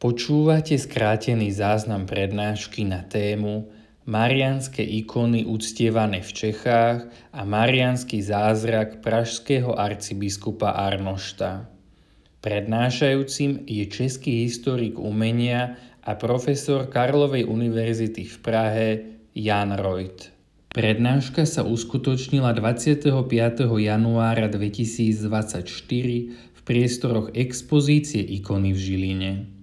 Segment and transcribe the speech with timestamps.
[0.00, 3.68] Počúvate skrátený záznam prednášky na tému
[4.08, 7.04] Marianské ikony uctievané v Čechách
[7.36, 11.68] a Marianský zázrak pražského arcibiskupa Arnošta.
[12.40, 18.88] Prednášajúcim je český historik umenia a profesor Karlovej univerzity v Prahe
[19.36, 20.32] Jan Reut.
[20.72, 23.04] Prednáška sa uskutočnila 25.
[23.68, 25.60] januára 2024
[26.32, 29.59] v priestoroch expozície ikony v Žiline.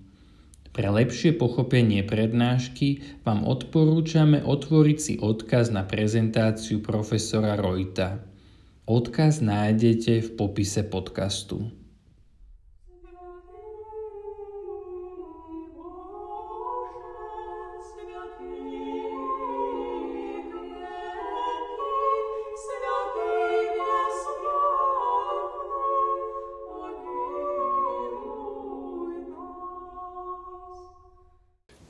[0.78, 8.22] Pre lepšie pochopenie prednášky vám odporúčame otvoriť si odkaz na prezentáciu profesora Rojta.
[8.86, 11.74] Odkaz nájdete v popise podcastu.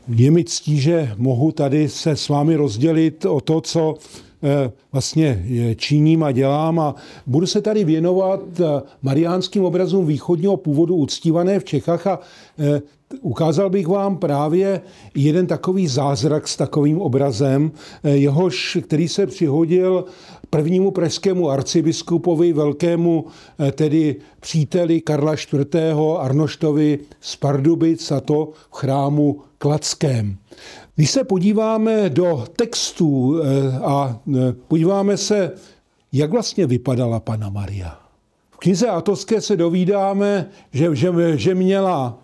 [0.07, 3.95] Je mi ctí, že mohu tady se s vámi rozdělit o to, co
[4.43, 5.45] eh, vlastně
[5.75, 6.95] činím a dělám a
[7.25, 12.19] budu se tady věnovat eh, mariánským obrazům východního původu uctívané v Čechách a
[12.59, 12.81] eh,
[13.21, 14.81] ukázal bych vám právě
[15.15, 17.71] jeden takový zázrak s takovým obrazem,
[18.03, 20.05] jehož, který se přihodil
[20.49, 23.25] prvnímu pražskému arcibiskupovi, velkému
[23.71, 25.75] tedy příteli Karla IV.
[26.19, 30.37] Arnoštovi z Pardubic a to v chrámu Klackém.
[30.95, 35.51] Když se podíváme do textů eh, a eh, podíváme se,
[36.11, 37.99] jak vlastně vypadala Pana Maria.
[38.51, 42.19] V knize Atoské se dovídáme, že, že, že měla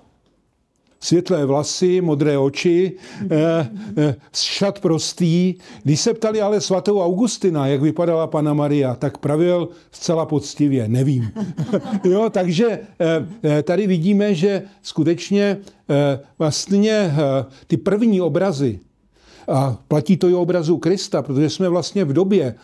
[1.03, 2.91] světlé vlasy, modré oči,
[3.31, 5.55] eh, eh, šat prostý.
[5.83, 11.31] Když se ptali ale svatou Augustina, jak vypadala Pana Maria, tak pravil zcela poctivě, nevím.
[12.03, 12.79] jo, takže
[13.43, 15.57] eh, tady vidíme, že skutečně
[16.39, 17.15] vlastně
[17.67, 18.79] ty první obrazy,
[19.47, 22.55] a platí to i obrazu Krista, protože jsme vlastně v době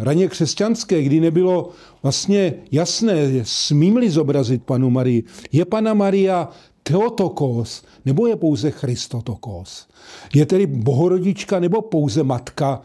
[0.00, 1.70] raně křesťanské, kdy nebylo
[2.02, 5.24] vlastně jasné, smím-li zobrazit panu Marii.
[5.52, 6.48] Je pana Maria
[6.82, 9.88] Theotokos, nebo je pouze Christotokos?
[10.34, 12.82] Je tedy bohorodička nebo pouze matka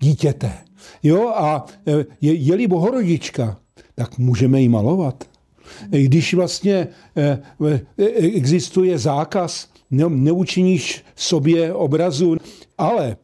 [0.00, 0.52] dítěte?
[1.02, 3.58] Jo, a e, je, je-li bohorodička,
[3.94, 5.24] tak můžeme ji malovat.
[5.88, 7.42] Když vlastně e,
[7.98, 8.04] e,
[8.36, 12.36] existuje zákaz, neučiníš sobě obrazu,
[12.78, 13.16] ale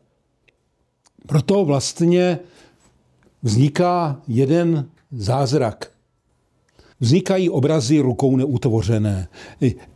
[1.26, 2.38] proto vlastně
[3.42, 5.93] vzniká jeden zázrak
[7.00, 9.28] vznikají obrazy rukou neutvořené.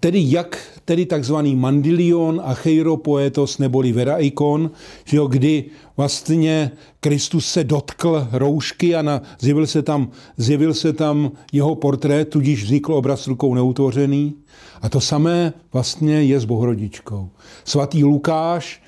[0.01, 4.71] Tedy jak tedy takzvaný mandilion a cheiropoetos neboli veraikon,
[5.05, 5.65] že jo, kdy
[5.97, 6.71] vlastně
[7.01, 12.65] Kristus se dotkl roušky a na, zjevil, se tam, zjevil se tam jeho portrét, tudíž
[12.65, 14.35] vznikl obraz rukou neutvořený.
[14.83, 17.31] A to samé vlastně je s Bohorodičkou.
[17.65, 18.83] Svatý Lukáš,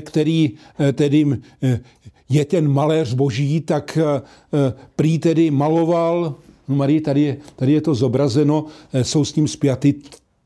[0.00, 0.50] který
[0.80, 1.26] eh, tedy
[1.62, 1.80] eh,
[2.28, 4.22] je ten maléř boží, tak eh,
[4.96, 6.34] prý tedy maloval
[6.70, 9.94] No Marie, tady je, tady je to zobrazeno, eh, jsou s tím zpěty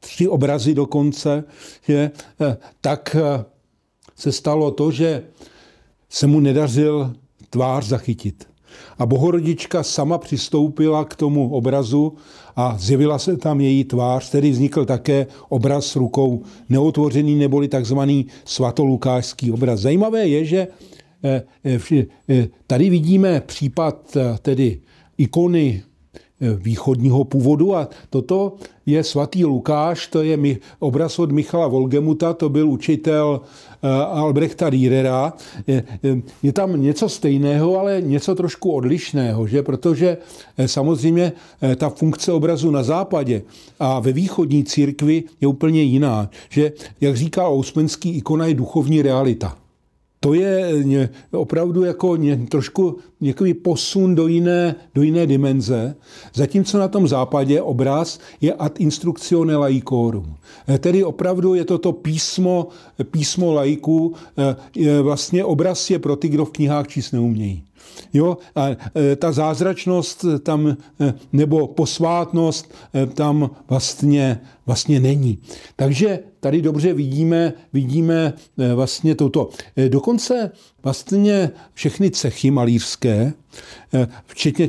[0.01, 1.45] tři obrazy dokonce,
[1.89, 3.45] že, eh, tak eh,
[4.17, 5.23] se stalo to, že
[6.09, 7.13] se mu nedařil
[7.51, 8.49] tvář zachytit.
[8.99, 12.15] A bohorodička sama přistoupila k tomu obrazu
[12.57, 19.53] a zjevila se tam její tvář, tedy vznikl také obraz rukou neotvořený neboli takzvaný svatolukářský
[19.53, 19.81] obraz.
[19.81, 20.67] Zajímavé je, že
[22.67, 24.81] tady vidíme případ tedy
[25.19, 25.83] ikony
[26.41, 28.53] východního původu a toto
[28.87, 30.39] je svatý Lukáš, to je
[30.79, 33.41] obraz od Michala Volgemuta, to byl učitel
[33.83, 35.33] eh, Albrechta Dürera.
[35.67, 35.85] Je,
[36.43, 39.63] je tam něco stejného, ale něco trošku odlišného, že?
[39.63, 40.17] protože
[40.57, 43.43] eh, samozřejmě eh, ta funkce obrazu na západě
[43.81, 46.31] a ve východní církvi je úplně jiná.
[46.49, 49.64] Že, jak říká Ousmenský, ikona je duchovní realita
[50.25, 52.19] to je eh, opravdu jako
[52.49, 55.97] trošku nějaký posun do jiné, do jiné dimenze,
[56.35, 60.35] zatímco na tom západě obraz je ad instructione laikorum.
[60.69, 62.69] Eh, tedy opravdu je to to písmo,
[63.11, 67.63] písmo laiků, eh, vlastně obraz je pro ty, kdo v knihách číst neumějí.
[68.13, 68.37] Jo?
[68.57, 68.69] A
[69.17, 70.77] ta zázračnost tam,
[71.33, 72.75] nebo posvátnost
[73.15, 75.39] tam vlastně, vlastně není.
[75.77, 78.33] Takže tady dobře vidíme, vidíme
[78.75, 79.49] vlastně toto.
[79.89, 80.51] Dokonce
[80.83, 83.33] vlastně všechny cechy malířské,
[84.27, 84.69] včetně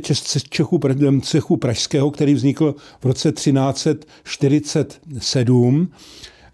[0.50, 0.80] Čechu,
[1.22, 5.88] cechu pražského, který vznikl v roce 1347,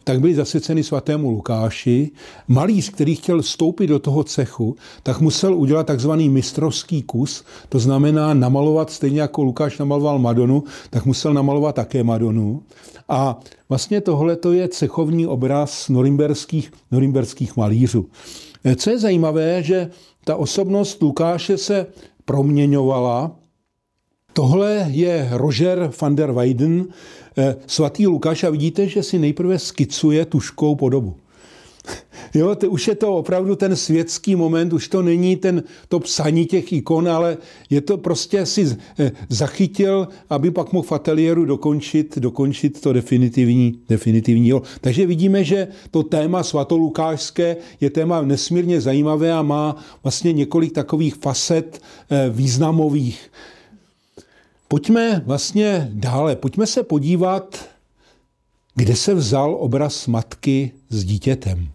[0.04, 2.10] tak byly zasvěceny svatému Lukáši.
[2.48, 8.34] Malíř, který chtěl vstoupit do toho cechu, tak musel udělat takzvaný mistrovský kus, to znamená
[8.34, 12.62] namalovat stejně jako Lukáš namaloval Madonu, tak musel namalovat také Madonu.
[13.08, 18.06] A vlastně tohle to je cechovní obraz norimberských, norimberských malířů.
[18.76, 19.90] Co je zajímavé, že
[20.24, 21.86] ta osobnost Lukáše se
[22.24, 23.36] proměňovala.
[24.32, 26.86] Tohle je Roger van der Weyden,
[27.66, 31.16] svatý Lukáš a vidíte, že si nejprve skicuje tuškou podobu.
[32.34, 36.46] Jo, to, už je to opravdu ten světský moment, už to není ten, to psaní
[36.46, 37.36] těch ikon, ale
[37.70, 43.78] je to prostě si eh, zachytil, aby pak mohl v ateliéru dokončit, dokončit to definitivní,
[43.88, 44.48] definitivní.
[44.48, 44.62] Jo.
[44.80, 51.14] Takže vidíme, že to téma svatolukášské je téma nesmírně zajímavé a má vlastně několik takových
[51.14, 53.30] facet eh, významových.
[54.72, 57.68] Pojďme vlastně dále, pojďme se podívat,
[58.74, 61.68] kde se vzal obraz matky s dítětem.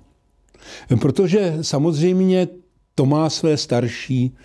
[1.00, 2.48] Protože samozřejmě
[2.96, 4.36] to má své starší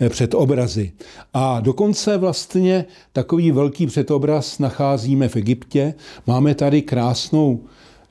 [0.00, 0.92] eh, předobrazy.
[1.34, 5.94] A dokonce vlastně takový velký předobraz nacházíme v Egyptě.
[6.26, 7.60] Máme tady krásnou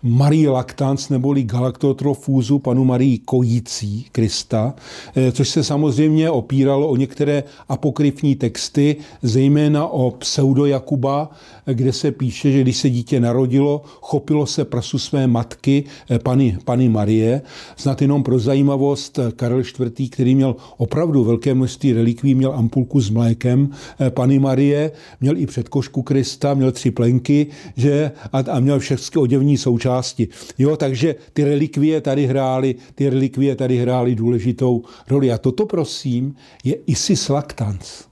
[0.03, 4.73] Marii Lactans neboli galaktotrofúzu, panu Marii kojící Krista,
[5.15, 11.29] eh, což se samozřejmě opíralo o některé apokryfní texty, zejména o pseudo Jakuba,
[11.65, 16.57] kde se píše, že když se dítě narodilo, chopilo se prsu své matky, eh, pany,
[16.65, 17.41] pany Marie.
[17.77, 23.01] Snad jenom pro zajímavost, eh, Karel IV., který měl opravdu velké množství relikví, měl ampulku
[23.01, 23.69] s mlékem
[24.09, 27.47] pany Marie, měl i předkošku Krista, měl tři plenky
[27.77, 30.27] že, a, a měl všechny oděvní součástky části.
[30.57, 35.31] Jo, takže ty relikvie tady hrály, ty relikvie tady hrály důležitou roli.
[35.31, 38.07] A toto, prosím, je Isis lactans.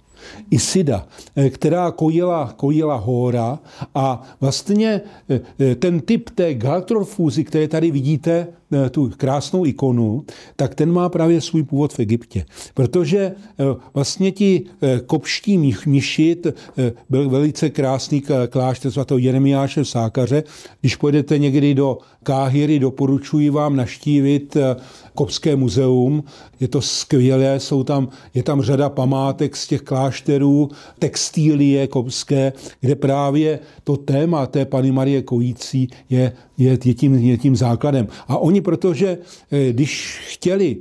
[0.52, 3.60] Isida, eh, která kojila, kojila hora
[3.96, 8.48] a vlastně eh, eh, ten typ té galaktrofúzy, které tady vidíte,
[8.92, 10.24] tu krásnou ikonu,
[10.56, 12.46] tak ten má právě svůj původ v Egyptě.
[12.74, 13.32] Protože
[13.94, 14.64] vlastně ti
[15.06, 16.38] kopští mniši,
[17.10, 20.44] byl velice krásný klášter svatého Jeremiáše v Sákaře.
[20.82, 24.58] Když pojedete někdy do Káhyry, doporučuji vám naštívit
[25.16, 26.24] Kopské muzeum.
[26.60, 30.70] Je to skvělé, jsou tam, je tam řada památek z těch klášterů,
[31.00, 37.38] textílie kopské, kde právě to téma té Pany Marie Kojící je, je, je, tím, je
[37.38, 38.08] tím základem.
[38.28, 39.18] A oni, protože
[39.52, 40.78] eh, když chtěli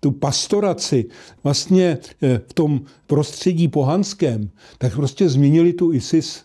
[0.00, 1.04] tu pastoraci
[1.44, 6.44] vlastně eh, v tom prostředí pohanském, tak prostě změnili tu ISIS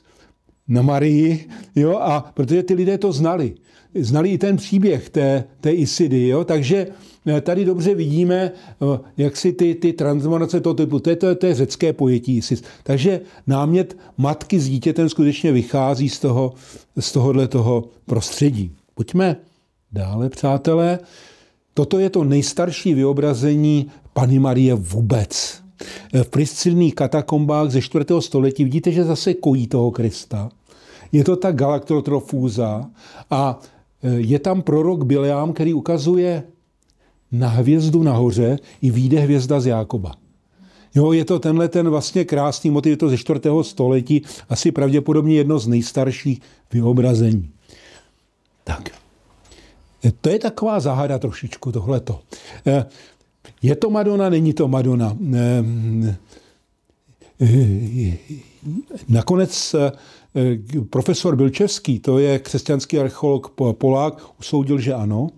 [0.67, 3.53] na Marii, jo, a protože ty lidé to znali.
[3.95, 6.87] Znali i ten příběh té, té Isidy, jo, takže
[7.41, 8.51] tady dobře vidíme,
[8.95, 12.41] eh, jak si ty, ty transformace toho typu, to je, to, to je řecké pojetí.
[12.83, 16.53] Takže námět matky s dítětem skutečně vychází z, toho,
[16.99, 18.71] z tohohle toho prostředí.
[18.95, 19.35] Pojďme
[19.91, 20.99] dále, přátelé.
[21.73, 25.61] Toto je to nejstarší vyobrazení Pany Marie vůbec.
[26.13, 28.05] Eh, v priscilných katakombách ze 4.
[28.19, 30.49] století vidíte, že zase kojí toho Krista.
[31.11, 32.89] Je to ta galaktotrofúza
[33.31, 33.59] a
[34.03, 36.43] je tam prorok Bileám, který ukazuje
[37.31, 40.15] na hvězdu nahoře i výjde hvězda z Jákoba.
[40.95, 43.39] Jo, je to tenhle ten vlastně krásný motiv, je to ze 4.
[43.61, 46.41] století, asi pravděpodobně jedno z nejstarších
[46.73, 47.49] vyobrazení.
[48.63, 48.89] Tak.
[50.21, 52.19] To je taková záhada trošičku tohleto.
[52.67, 52.85] Eh,
[53.61, 55.17] je to Madonna, není to Madonna.
[55.35, 55.63] Eh,
[59.09, 59.75] nakonec
[60.89, 65.29] profesor Bilčevský, to je křesťanský archeolog Polák, usoudil, že ano.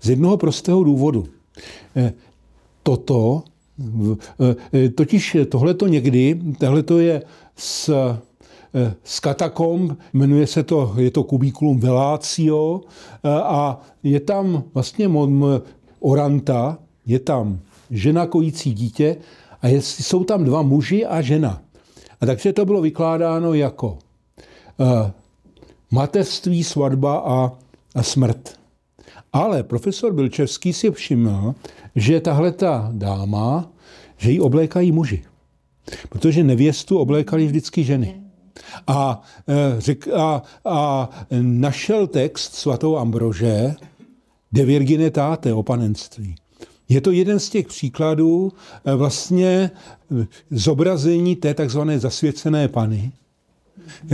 [0.00, 1.26] Z jednoho prostého důvodu.
[1.96, 2.12] Eh,
[2.82, 3.42] toto,
[4.40, 7.22] eh, eh, totiž tohleto někdy, tohleto je
[7.56, 7.90] z,
[9.04, 12.80] z katakomb, jmenuje se to, je to kubikulum Velácio
[13.24, 15.10] a je tam vlastně
[16.00, 17.58] oranta, je tam
[17.90, 19.16] žena kojící dítě
[19.62, 21.62] a je, jsou tam dva muži a žena.
[22.20, 23.98] A takže to bylo vykládáno jako
[25.90, 27.52] mateřství, svatba a,
[27.94, 28.63] a smrt.
[29.34, 31.54] Ale profesor Bilčevský si všiml,
[31.96, 33.70] že tahle ta dáma,
[34.16, 35.24] že ji oblékají muži.
[36.08, 38.20] Protože nevěstu oblékali vždycky ženy.
[38.86, 41.08] A, e, řek, a, a
[41.40, 43.74] našel text svatou Ambrože
[44.52, 46.34] de virginetate o panenství.
[46.88, 48.52] Je to jeden z těch příkladů
[48.84, 49.70] e, vlastně e,
[50.50, 53.12] zobrazení té takzvané zasvěcené pany,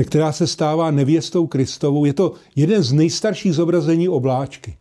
[0.05, 2.05] která se stává nevěstou Kristovou.
[2.05, 4.77] Je to jeden z nejstarších zobrazení obláčky.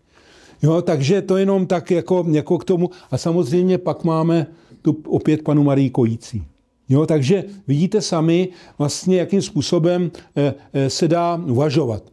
[0.62, 2.90] Jo, takže to jenom tak jako, jako k tomu.
[3.12, 4.48] A samozřejmě pak máme
[4.82, 6.44] tu opět panu Marii Kojící.
[6.90, 12.04] Jo, takže vidíte sami vlastně, jakým způsobem eh, eh, se dá uvažovat.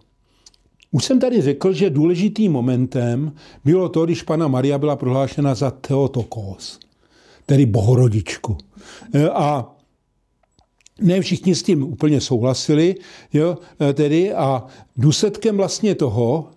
[0.91, 3.33] Už jsem tady řekl, že důležitým momentem
[3.65, 6.79] bylo to, když pana Maria byla prohlášena za Theotokos,
[7.47, 8.57] tedy bohorodičku.
[9.15, 9.73] E, a
[11.01, 12.95] ne všichni s tím úplně souhlasili,
[13.33, 13.59] jo,
[13.95, 14.65] tedy a
[14.97, 16.49] důsledkem vlastně toho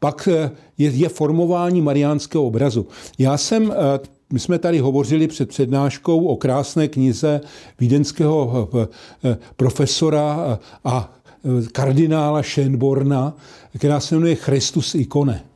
[0.00, 2.86] pak e, je, je formování mariánského obrazu.
[3.18, 3.74] Já jsem,
[4.32, 7.40] my jsme tady hovořili před přednáškou o krásné knize
[7.80, 8.68] vídeňského
[9.56, 11.18] profesora a
[11.72, 13.32] kardinála Schönborna,
[13.78, 15.47] která se jmenuje Christus ikone.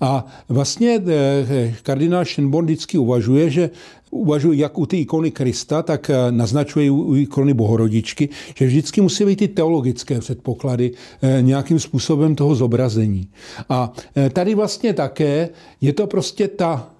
[0.00, 3.70] A vlastně eh, kardinál Schönborn vždycky uvažuje, že
[4.10, 9.24] uvažuje jak u ty ikony Krista, tak eh, naznačuje u ikony Bohorodičky, že vždycky musí
[9.24, 13.28] být ty teologické předpoklady eh, nějakým způsobem toho zobrazení.
[13.68, 13.92] A
[14.32, 15.48] tady vlastně také
[15.80, 16.90] je to prostě ta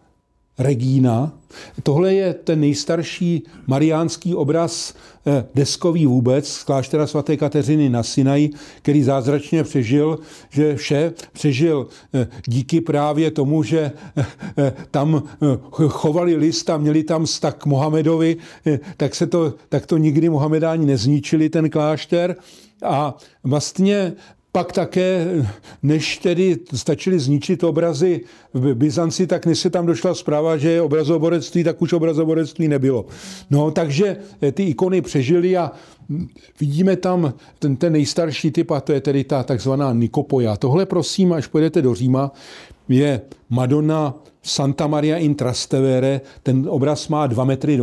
[0.60, 1.32] Regína.
[1.82, 4.94] Tohle je ten nejstarší mariánský obraz
[5.26, 8.50] eh, deskový vůbec z kláštera svaté Kateřiny na Sinaji,
[8.82, 10.18] který zázračně přežil,
[10.50, 13.92] že vše přežil eh, díky právě tomu, že
[14.58, 15.22] eh, tam
[15.88, 18.36] chovali list a měli tam stak Mohamedovi,
[18.96, 22.36] tak, se to, tak to nikdy Mohamedáni nezničili, ten klášter.
[22.82, 24.12] A vlastně
[24.52, 25.26] pak také,
[25.82, 28.20] než tedy stačili zničit obrazy
[28.54, 33.06] v Byzanci, tak než se tam došla zpráva, že je obrazoborectví, tak už obrazoborectví nebylo.
[33.50, 35.72] No, takže eh, ty ikony přežily a
[36.60, 40.56] vidíme tam ten, ten nejstarší typ, a to je tedy ta takzvaná Nikopoja.
[40.56, 42.32] Tohle, prosím, až pojedete do Říma,
[42.88, 47.78] je Madonna Santa Maria in Trastevere, ten obraz má 2,20 metry.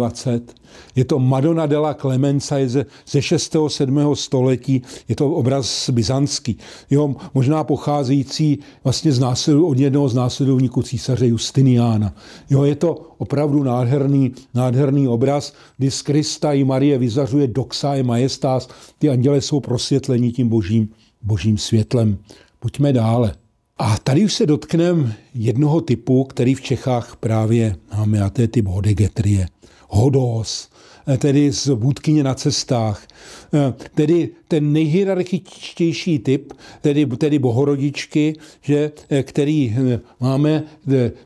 [0.95, 3.55] Je to Madonna della Clemenza, je ze, ze 6.
[3.67, 4.15] 7.
[4.15, 6.57] století, je to obraz byzantský.
[6.89, 12.13] Jo, možná pocházející vlastně z následu, od jednoho z následovníků císaře Justiniána.
[12.49, 18.03] Jo, je to opravdu nádherný, nádherný obraz, kdy z Krista i Marie vyzařuje doxa e
[18.03, 18.69] majestas.
[18.99, 20.89] Ty anděle jsou prosvětlení tím božím,
[21.21, 22.17] božím světlem.
[22.59, 23.33] Pojďme dále.
[23.77, 28.47] A tady už se dotkneme jednoho typu, který v Čechách právě máme, a to je
[28.47, 29.47] typ hodegetrie.
[29.87, 30.69] Hodos,
[31.07, 33.07] eh, tedy z vůdkyně na cestách.
[33.53, 39.75] Eh, tedy ten nejhierarchičtější typ, tedy, tedy bohorodičky, že, eh, který
[40.19, 40.63] máme,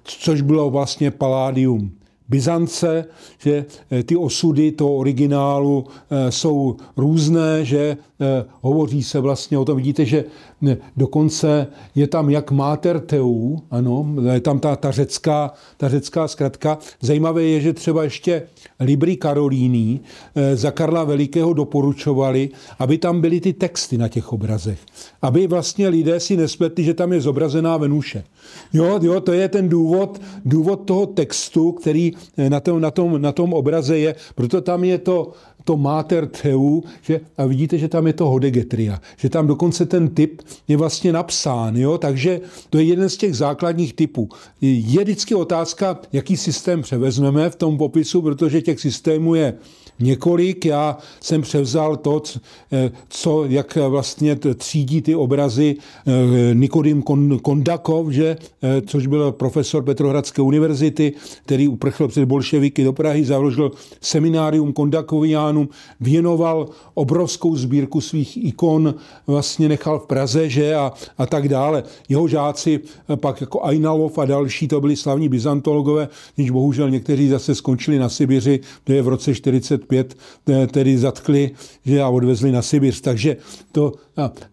[0.04, 1.92] což bylo vlastně paládium
[2.30, 3.06] Byzance,
[3.40, 3.66] že
[4.04, 5.88] ty osudy toho originálu
[6.30, 7.98] jsou různé, že
[8.62, 10.24] hovoří se vlastně o tom, vidíte, že
[10.98, 16.78] dokonce je tam jak Mater Teu, ano, je tam ta, ta, řecká, ta řecká zkratka.
[17.02, 18.44] Zajímavé je, že třeba ještě
[18.80, 20.02] Libri Karolíní
[20.54, 22.50] za Karla Velikého doporučovali,
[22.80, 24.80] aby tam byly ty texty na těch obrazech.
[25.22, 28.24] Aby vlastně lidé si nespletli, že tam je zobrazená Venuše.
[28.74, 33.22] Jo, jo, to je ten důvod, důvod toho textu, který eh, na tom, na tom,
[33.22, 35.32] na tom obraze je, proto tam je to,
[35.64, 40.10] to mater teu, že, a vidíte, že tam je to hodegetria, že tam dokonce ten
[40.10, 44.30] typ je vlastně napsán, jo, takže to je jeden z těch základních typů.
[44.62, 49.54] Je vždycky otázka, jaký systém převezmeme v tom popisu, protože těch systémů je
[50.02, 50.66] několik.
[50.66, 52.22] Já jsem převzal to,
[53.10, 56.12] co, jak vlastně třídí ty obrazy eh,
[56.54, 57.04] Nikodim
[57.42, 61.14] Kondakov, že, eh, což byl profesor Petrohradské univerzity,
[61.46, 68.96] který uprchl před bolševiky do Prahy, založil seminárium Kondakoviánům, věnoval obrovskou sbírku svých ikon,
[69.28, 71.84] vlastně nechal v Praze, že a, a tak dále.
[72.10, 72.80] Jeho žáci
[73.10, 78.00] eh, pak jako Ainalov a další, to byli slavní byzantologové, když bohužel někteří zase skončili
[78.00, 80.18] na Sibiři, to je v roce 45 zpět
[80.50, 81.52] eh, tedy zatkli
[81.86, 82.94] že a odvezli na Sibir.
[83.02, 83.38] Takže
[83.72, 83.92] to,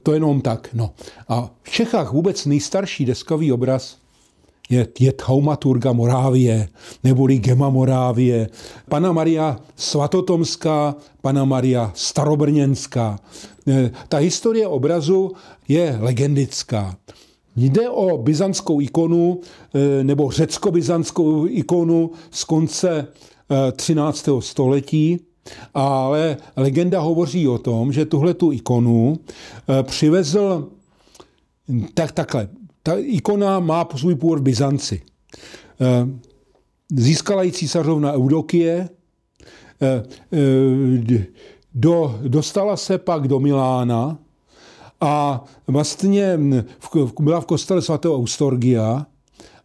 [0.03, 0.69] to jenom tak.
[0.75, 0.91] No.
[1.29, 3.97] A v Čechách vůbec nejstarší deskový obraz
[4.71, 6.69] je, je Taumaturga Morávie,
[7.05, 8.49] neboli Gema Morávie,
[8.89, 13.19] Pana Maria Svatotomská, Pana Maria Starobrněnská.
[13.69, 15.33] Eh, ta historie obrazu
[15.69, 16.97] je legendická.
[17.57, 23.07] Jde o byzantskou ikonu eh, nebo řecko-byzantskou ikonu z konce
[23.77, 24.29] 13.
[24.41, 25.21] století,
[25.75, 29.17] ale legenda hovoří o tom, že tuhle tu ikonu
[29.69, 30.69] eh, přivezl
[31.95, 32.49] tak takhle.
[32.83, 35.03] Ta ikona má svůj původ v Byzanci.
[35.81, 36.09] Eh,
[36.91, 38.89] získala ji císařovna Eudokie,
[39.83, 40.03] eh,
[41.75, 44.19] do, dostala se pak do Milána
[45.01, 46.39] a vlastně
[47.21, 49.07] byla v kostele svatého Eustorgia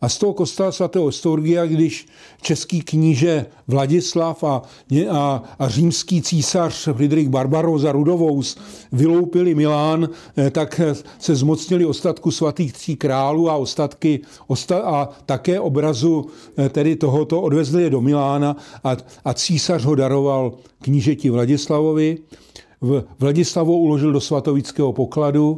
[0.03, 2.07] a z toho kostela svatého Estorgia, když
[2.41, 4.61] český kníže Vladislav a,
[5.09, 8.57] a, a římský císař Friedrich Barbaroza Rudovous
[8.91, 10.81] vyloupili Milán, eh, tak
[11.19, 16.25] se zmocnili ostatku svatých tří králů a ostatky osta, a také obrazu
[16.57, 22.17] eh, tedy tohoto odvezli je do Milána a, a císař ho daroval knížeti Vladislavovi.
[23.19, 25.55] Vladislavo uložil do svatovického pokladu.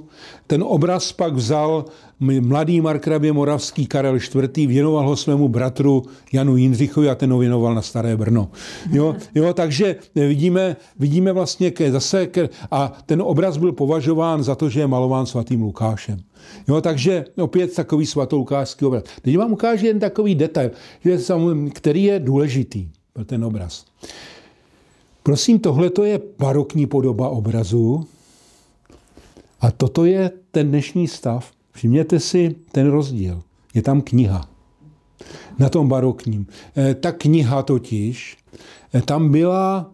[0.48, 1.86] Ten obraz pak vzal
[2.20, 4.68] mladý markrabě moravský Karel IV.
[4.68, 6.04] věnoval ho svému bratru
[6.34, 8.50] Janu Jindřichovi a ten ho věnoval na Staré Brno.
[8.92, 14.56] Jo, jo, takže vidíme, vidíme vlastně ke, zase, ke, a ten obraz byl považován za
[14.56, 16.20] to, že je malován svatým Lukášem.
[16.68, 19.04] Jo, takže opět takový svatoukářský obraz.
[19.22, 20.72] Teď vám ukážu jen takový detail,
[21.74, 23.86] který je důležitý pro ten obraz.
[25.26, 28.08] Prosím, tohle je barokní podoba obrazu
[29.60, 31.52] a toto je ten dnešní stav.
[31.72, 33.42] Všimněte si ten rozdíl.
[33.74, 34.50] Je tam kniha.
[35.60, 36.48] Na tom barokním.
[36.78, 38.38] Eh, ta kniha totiž,
[38.94, 39.92] eh, tam byla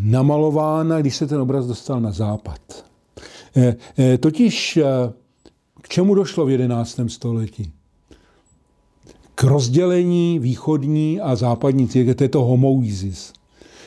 [0.00, 2.84] namalována, když se ten obraz dostal na západ.
[3.56, 4.78] Eh, totiž
[5.82, 7.08] k čemu došlo v 11.
[7.08, 7.72] století?
[9.34, 13.35] K rozdělení východní a západní církve, to je to homoizis.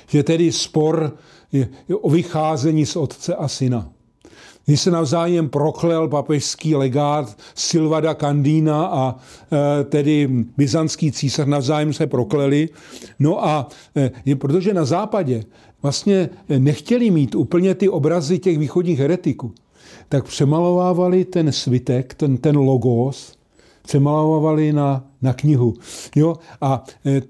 [0.10, 1.18] Že tedy spor
[2.02, 3.90] o vycházení z otce a syna
[4.70, 9.16] kdy se navzájem proklel papežský legát Silvada Candína a
[9.52, 12.70] e, tedy byzantský císař navzájem se prokleli.
[13.20, 13.68] No a
[14.26, 15.44] e, protože na západě
[15.82, 19.52] vlastně nechtěli mít úplně ty obrazy těch východních heretiků,
[20.10, 23.34] tak přemalovávali ten svitek, ten, ten logos,
[23.82, 25.74] přemalovávali na, na knihu.
[26.16, 26.36] Jo?
[26.62, 27.22] A e,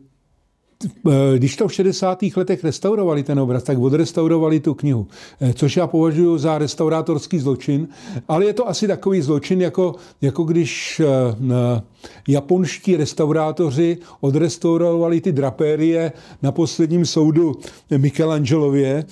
[1.38, 2.20] když to v 60.
[2.36, 5.08] letech restaurovali ten obraz, tak odrestaurovali tu knihu,
[5.42, 7.88] eh, což já považuji za restaurátorský zločin,
[8.28, 11.82] ale je to asi takový zločin, jako, jako když eh,
[12.28, 17.56] japonští restaurátoři odrestaurovali ty drapérie na posledním soudu
[17.98, 19.06] Michelangelově,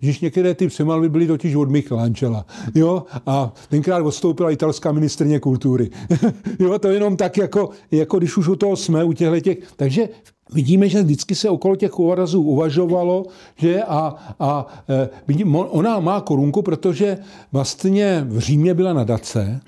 [0.00, 2.46] když některé ty přemalby byly totiž od Michelangela.
[2.74, 3.02] Jo?
[3.26, 5.90] A tenkrát odstoupila italská ministrně kultury.
[6.58, 9.58] jo, to jenom tak, jako, jako když už u toho jsme, u těchto těch.
[9.76, 10.08] Takže
[10.52, 16.62] vidíme, že vždycky se okolo těch obrazů uvažovalo, že a, a e, ona má korunku,
[16.62, 17.18] protože
[17.52, 19.60] vlastně v Římě byla nadace,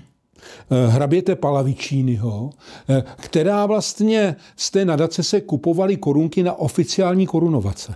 [0.71, 2.51] e, hraběte Palavičínyho,
[2.89, 7.95] e, která vlastně z té nadace se kupovaly korunky na oficiální korunovace.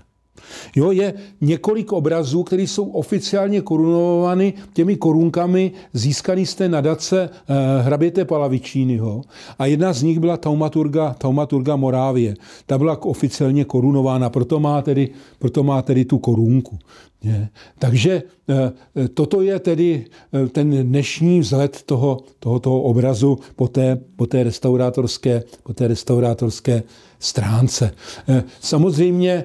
[0.76, 7.82] Jo, je několik obrazů, které jsou oficiálně korunovány těmi korunkami získaný z té nadace eh,
[7.82, 9.22] hraběte Palavičínyho.
[9.58, 12.34] A jedna z nich byla taumaturga, taumaturga Morávie.
[12.66, 16.78] Ta byla oficiálně korunována, proto má tedy, proto má tedy tu korunku.
[17.22, 17.48] Je.
[17.78, 24.26] Takže eh, toto je tedy eh, ten dnešní vzhled toho, tohoto obrazu po té, po
[24.26, 26.82] té restaurátorské, po té restaurátorské
[27.18, 27.90] stránce.
[28.28, 29.44] Eh, samozřejmě,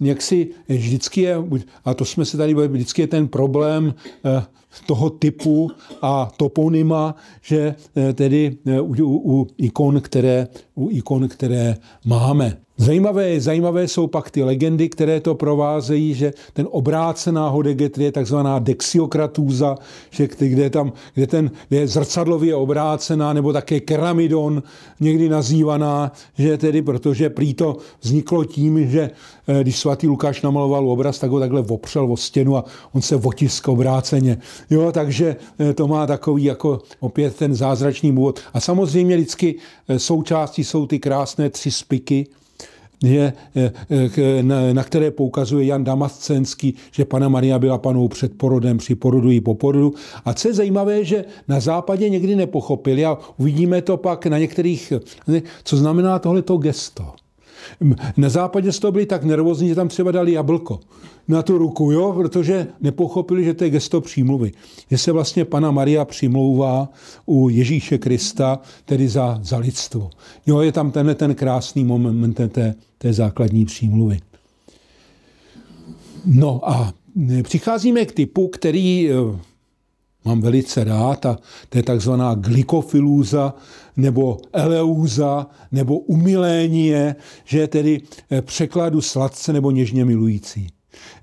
[0.00, 1.36] jak si vždycky je,
[1.84, 3.94] a to jsme se tady bavili, vždycky je ten problém
[4.86, 5.70] toho typu
[6.02, 7.74] a toponyma, že
[8.14, 12.56] tedy u, u, u ikon, které, u ikon, které máme.
[12.76, 18.58] Zajímavé, zajímavé jsou pak ty legendy, které to provázejí, že ten obrácená hodegetry je takzvaná
[18.58, 19.76] dexiokratúza,
[20.10, 24.62] že kde, tam, kde, ten, kde je zrcadlově obrácená, nebo také keramidon
[25.00, 29.10] někdy nazývaná, že tedy, protože prý to vzniklo tím, že
[29.62, 33.68] když svatý Lukáš namaloval obraz, tak ho takhle opřel o stěnu a on se otisk
[33.68, 34.38] obráceně.
[34.70, 38.40] Jo, takže eh, to má takový jako opět ten zázračný důvod.
[38.54, 39.54] A samozřejmě vždycky
[39.88, 42.26] eh, součástí jsou ty krásné tři spiky,
[43.02, 48.78] je, eh, na, na které poukazuje Jan Damascenský, že Pana Maria byla panou před porodem,
[48.78, 49.94] při porodu i po porodu.
[50.24, 54.92] A co je zajímavé, že na západě někdy nepochopili a uvidíme to pak na některých,
[55.64, 57.23] co znamená tohleto gesto.
[58.16, 60.80] Na západě z toho byli tak nervózní, že tam třeba dali jablko
[61.28, 62.12] na tu ruku, jo?
[62.12, 64.52] protože nepochopili, že to je gesto přímluvy.
[64.90, 66.88] Že se vlastně Pana Maria přimlouvá
[67.26, 70.10] u Ježíše Krista, tedy za, za lidstvo.
[70.46, 74.18] Jo, je tam tenhle ten krásný moment té, té základní přímluvy.
[76.24, 76.94] No a
[77.42, 79.14] přicházíme k typu, který eh,
[80.24, 83.54] mám velice rád a to je takzvaná glykofilúza
[83.96, 90.73] nebo eleúza nebo umilénie, že je tedy eh, překladu sladce nebo něžně milující.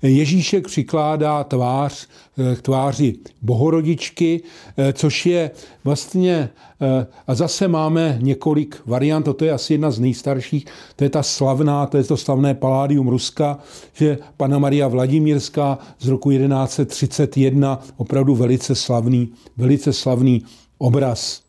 [0.02, 4.42] Ježíšek přikládá tvář k eh, tváři bohorodičky,
[4.76, 5.50] eh, což je
[5.84, 10.64] vlastně, eh, a zase máme několik variant, to je asi jedna z nejstarších,
[10.96, 13.58] to je ta slavná, to je to slavné Paládium Ruska,
[13.92, 20.42] že Pana Maria Vladimírská z roku 1131, opravdu velice slavný, velice slavný
[20.78, 21.42] obraz.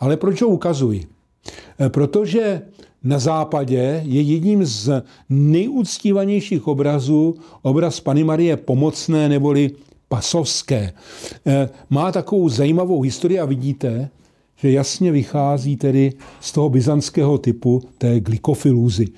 [0.00, 1.06] Ale proč ho ukazuji?
[1.88, 2.62] Protože
[3.04, 9.70] na západě je jedním z nejúctívanějších obrazů obraz Pany Marie Pomocné neboli
[10.08, 10.92] Pasovské.
[11.46, 14.10] Eh, má takovou zajímavou historii a vidíte,
[14.56, 19.08] že jasně vychází tedy z toho byzantského typu té glykofilúzy.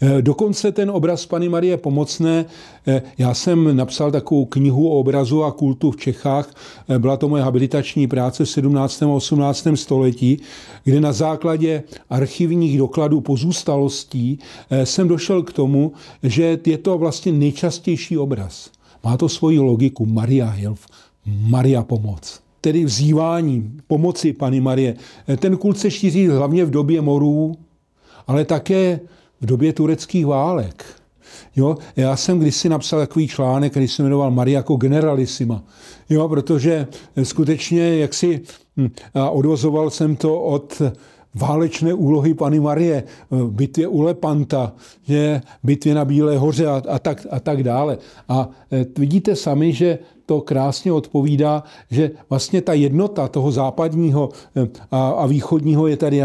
[0.00, 2.44] Eh, dokonce ten obraz Pany Marie Pomocné,
[2.86, 6.54] eh, já jsem napsal takovou knihu o obrazu a kultu v Čechách,
[6.88, 9.10] eh, byla to moje habilitační práce v 17.
[9.10, 9.76] a 18.
[9.76, 10.38] století,
[10.84, 14.38] kde na základě archivních dokladů pozůstalostí
[14.84, 18.70] jsem došel k tomu, že je to vlastně nejčastější obraz.
[19.04, 20.06] Má to svoji logiku.
[20.06, 20.86] Maria Hilf,
[21.26, 24.96] Maria pomoc tedy vzývání pomoci Pany Marie.
[25.38, 27.54] Ten kult se šíří hlavně v době morů,
[28.26, 29.00] ale také
[29.40, 30.84] v době tureckých válek.
[31.56, 35.62] Jo, já jsem kdysi napsal takový článek, který se jmenoval Maria jako generalissima.
[36.10, 36.86] Jo, protože
[37.22, 38.40] skutečně jaksi
[38.76, 40.82] hm, a odvozoval jsem to od
[41.36, 43.04] válečné úlohy Pany Marie,
[43.48, 44.72] bitvě u Lepanta,
[45.02, 47.98] že bitvě na Bílé hoře a, a, tak, a tak dále.
[48.28, 54.68] A e, vidíte sami, že to krásně odpovídá, že vlastně ta jednota toho západního eh,
[54.90, 56.22] a, a východního je tady.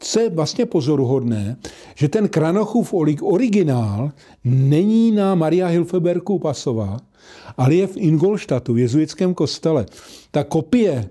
[0.00, 1.56] Co je vlastně pozoruhodné,
[1.94, 4.10] že ten Kranochův originál
[4.44, 6.96] není na Maria Hilfeberku Pasová,
[7.56, 9.86] ale je v Ingolštatu, v jezuitském kostele.
[10.30, 11.08] Ta kopie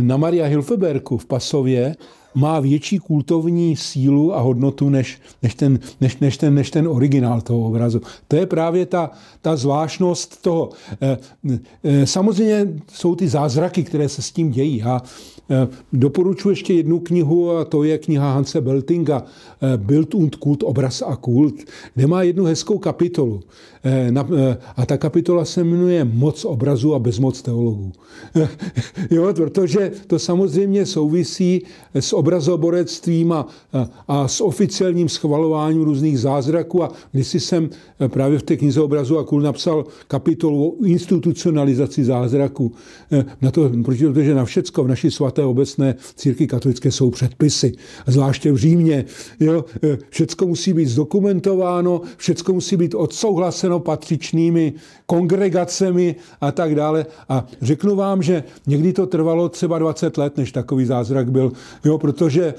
[0.00, 1.96] na Maria Hilfeberku v Pasově
[2.34, 7.40] má větší kultovní sílu a hodnotu než, než, ten, než, než, ten, než ten originál
[7.40, 8.00] toho obrazu.
[8.28, 9.10] To je právě ta,
[9.42, 10.70] ta zvláštnost toho.
[11.02, 11.18] Eh,
[11.84, 14.82] eh, samozřejmě jsou ty zázraky, které se s tím dějí.
[14.82, 15.00] Eh,
[15.92, 21.02] doporučuji ještě jednu knihu a to je kniha Hanse Beltinga eh, Bild und Kult, obraz
[21.02, 21.54] a kult,
[21.94, 23.40] kde má jednu hezkou kapitolu.
[23.84, 24.12] Eh,
[24.76, 27.92] a ta kapitola se jmenuje Moc obrazu a bezmoc teologů.
[29.10, 31.62] jo, protože to samozřejmě souvisí
[31.94, 33.46] s obrazoborectvím a,
[34.08, 36.82] a s oficiálním schvalováním různých zázraků.
[36.82, 37.70] A když jsem
[38.08, 42.72] právě v té knize obrazu a kult napsal kapitolu o institucionalizaci zázraků.
[43.42, 47.72] Na to, protože na všecko v naší svaté svaté obecné církvi katolické jsou předpisy,
[48.06, 49.04] zvláště v Římě.
[49.40, 54.72] Jo, e, všecko musí být zdokumentováno, všecko musí být odsouhlaseno patřičnými
[55.06, 57.06] kongregacemi a tak dále.
[57.28, 61.52] A řeknu vám, že někdy to trvalo třeba 20 let, než takový zázrak byl,
[61.84, 62.54] jo, protože e,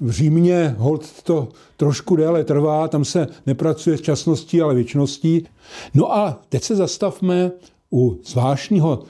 [0.00, 5.46] v Římě hold to trošku déle trvá, tam se nepracuje s časností, ale věčností.
[5.94, 7.52] No a teď se zastavme
[7.92, 9.04] u zvláštního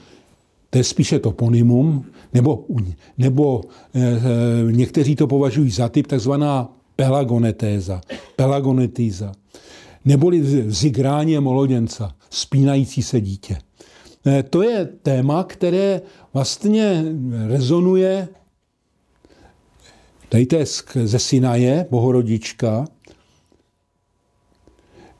[0.69, 2.65] to je spíše toponymum, nebo,
[3.17, 3.61] nebo
[3.95, 8.01] e, někteří to považují za typ takzvaná pelagonetéza,
[8.35, 9.31] pelagonetíza,
[10.05, 13.57] neboli vzigráně moloděnca, spínající se dítě.
[14.27, 16.01] E, to je téma, které
[16.33, 17.03] vlastně
[17.47, 18.27] rezonuje
[20.29, 20.65] tady to je
[21.03, 22.85] ze Sinaje, bohorodička.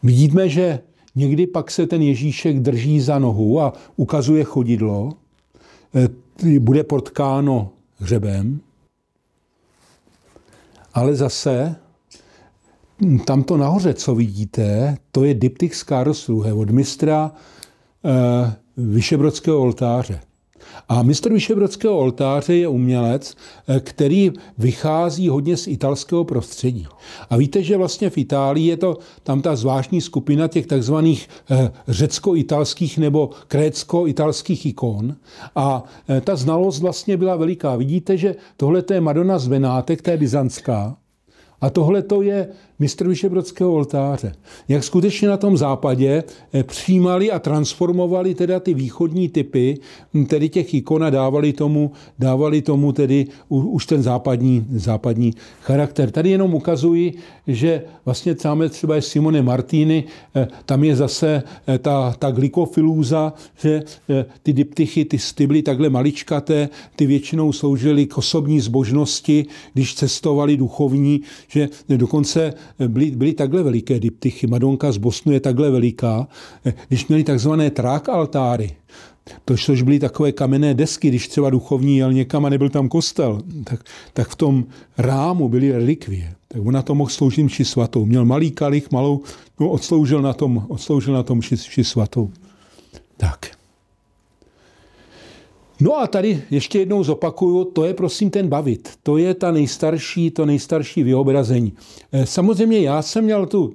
[0.04, 0.80] Vidíme, že
[1.16, 5.14] někdy pak se ten Ježíšek drží za nohu a ukazuje chodidlo,
[6.60, 8.60] bude potkáno hřebem,
[10.94, 11.76] ale zase
[13.02, 17.32] hm, tamto nahoře, co vidíte, to je diptych z Karlsruhe od mistra
[18.06, 20.20] e, Vyšebrodského oltáře.
[20.90, 23.36] A mistr Vyšebrodského oltáře je umělec,
[23.68, 26.88] eh, který vychází hodně z italského prostředí.
[27.30, 31.72] A víte, že vlastně v Itálii je to tam ta zvláštní skupina těch takzvaných eh,
[31.88, 35.16] řecko-italských nebo krécko-italských ikon.
[35.56, 37.76] A eh, ta znalost vlastně byla veliká.
[37.76, 40.98] Vidíte, že tohle je Madonna z Benátek, ta je byzantská.
[41.62, 42.48] A tohle to je
[42.80, 44.32] mistr Vyšebrodského oltáře.
[44.68, 49.78] Jak skutečně na tom západě eh, přijímali a transformovali teda ty východní typy,
[50.14, 56.12] hm, tedy těch ikon a dávali tomu, dávali tomu tedy už ten západní, západní charakter.
[56.12, 57.14] Tady jenom ukazuji,
[57.48, 60.04] že vlastně máme třeba Simone Martini,
[60.36, 63.84] eh, tam je zase eh, ta, ta glikofilúza, že
[64.44, 71.22] ty diptychy, ty stybly takhle maličkaté, ty většinou sloužily k osobní zbožnosti, když cestovali duchovní,
[71.48, 72.54] že dokonce
[72.88, 74.48] byly, byly takhle veliké diptychy.
[74.48, 76.28] Madonka z Bosnu je takhle veliká.
[76.88, 78.72] Když měli takzvané trák altáry,
[79.46, 83.42] to, což byly takové kamenné desky, když třeba duchovní jel někam a nebyl tam kostel,
[83.64, 84.66] tak, tak v tom
[84.98, 86.34] rámu byly relikvie.
[86.48, 88.06] Tak on na to mohl sloužit mši svatou.
[88.06, 89.22] Měl malý kalich, malou,
[89.60, 92.30] no, odsloužil na tom, odsloužil na tom mši, mši svatou.
[93.18, 93.59] Tak.
[95.82, 98.90] No a tady ještě jednou zopakuju, to je prosím ten bavit.
[99.04, 101.74] To je ta nejstarší, to nejstarší vyobrazení.
[102.12, 103.74] Eh, samozřejmě já jsem měl tu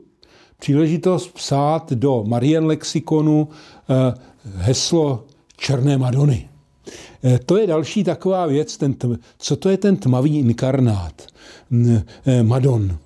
[0.58, 3.48] příležitost psát do Marien Lexikonu
[3.90, 4.14] eh,
[4.56, 5.24] heslo
[5.56, 6.48] Černé Madony.
[7.24, 8.96] Eh, to je další taková věc, ten,
[9.38, 11.22] co to je ten tmavý inkarnát,
[12.42, 12.98] Madon.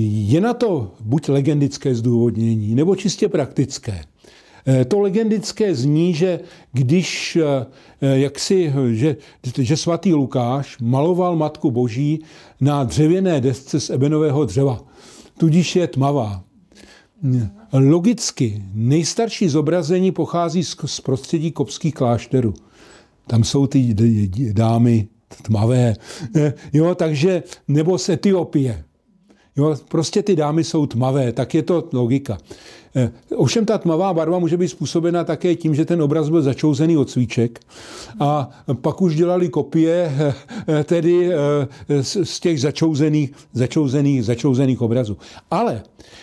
[0.00, 4.04] Je na to buď legendické zdůvodnění, nebo čistě praktické.
[4.88, 6.40] To legendické zní, že
[6.72, 7.38] když
[8.00, 9.16] jak si, že,
[9.58, 12.22] že svatý Lukáš maloval Matku Boží
[12.60, 14.80] na dřevěné desce z ebenového dřeva,
[15.38, 16.44] tudíž je tmavá.
[17.72, 22.54] Logicky nejstarší zobrazení pochází z prostředí kopských klášterů.
[23.26, 23.94] Tam jsou ty
[24.52, 25.08] dámy
[25.42, 25.94] tmavé.
[26.72, 28.84] Jo, takže, nebo z Etiopie.
[29.56, 32.38] Jo, prostě ty dámy jsou tmavé, tak je to logika.
[32.96, 36.96] Eh, ovšem ta tmavá barva může být způsobena také tím, že ten obraz byl začouzený
[36.96, 37.60] od svíček
[38.20, 40.12] a pak už dělali kopie
[40.68, 41.30] eh, tedy
[41.88, 45.16] eh, z těch začouzených, začouzených, začouzených obrazů.
[45.50, 45.82] Ale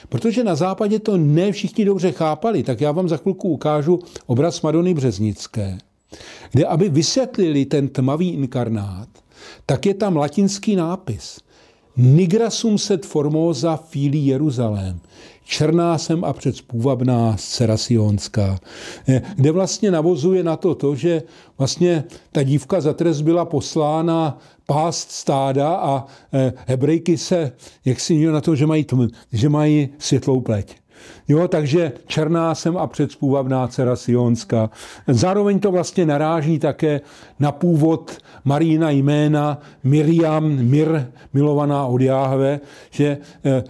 [0.09, 4.61] protože na západě to ne všichni dobře chápali, tak já vám za chvilku ukážu obraz
[4.61, 5.77] Madony Březnické,
[6.51, 9.09] kde aby vysvětlili ten tmavý inkarnát,
[9.65, 11.39] tak je tam latinský nápis–
[12.01, 14.99] Nigrasum set formosa fili Jeruzalém.
[15.43, 18.59] Černá jsem a předspůvabná dcera Sionská,
[19.07, 21.23] eh, kde vlastně navozuje na to to, že
[21.57, 27.51] vlastně ta dívka za trest byla poslána pást stáda a eh, hebrejky se,
[27.85, 30.78] jak si na to, že mají, tm, že mají světlou pleť.
[31.27, 34.69] Jo, takže černá jsem a předspůvabná dcera Sionská.
[35.07, 37.01] Zároveň to vlastně naráží také
[37.39, 42.59] na původ Marína jména Miriam, Mir, milovaná od Jáhve,
[42.91, 43.63] že eh,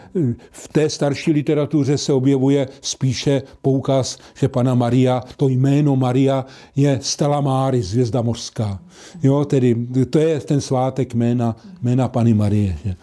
[0.52, 7.00] v té starší literatuře se objevuje spíše poukaz, že pana Maria, to jméno Maria je
[7.02, 8.80] Stella Maris, zvězda mořská.
[9.24, 9.76] Jo, tedy
[10.10, 12.78] to je ten svátek jména, jména Pany Marie.
[12.86, 12.96] Že?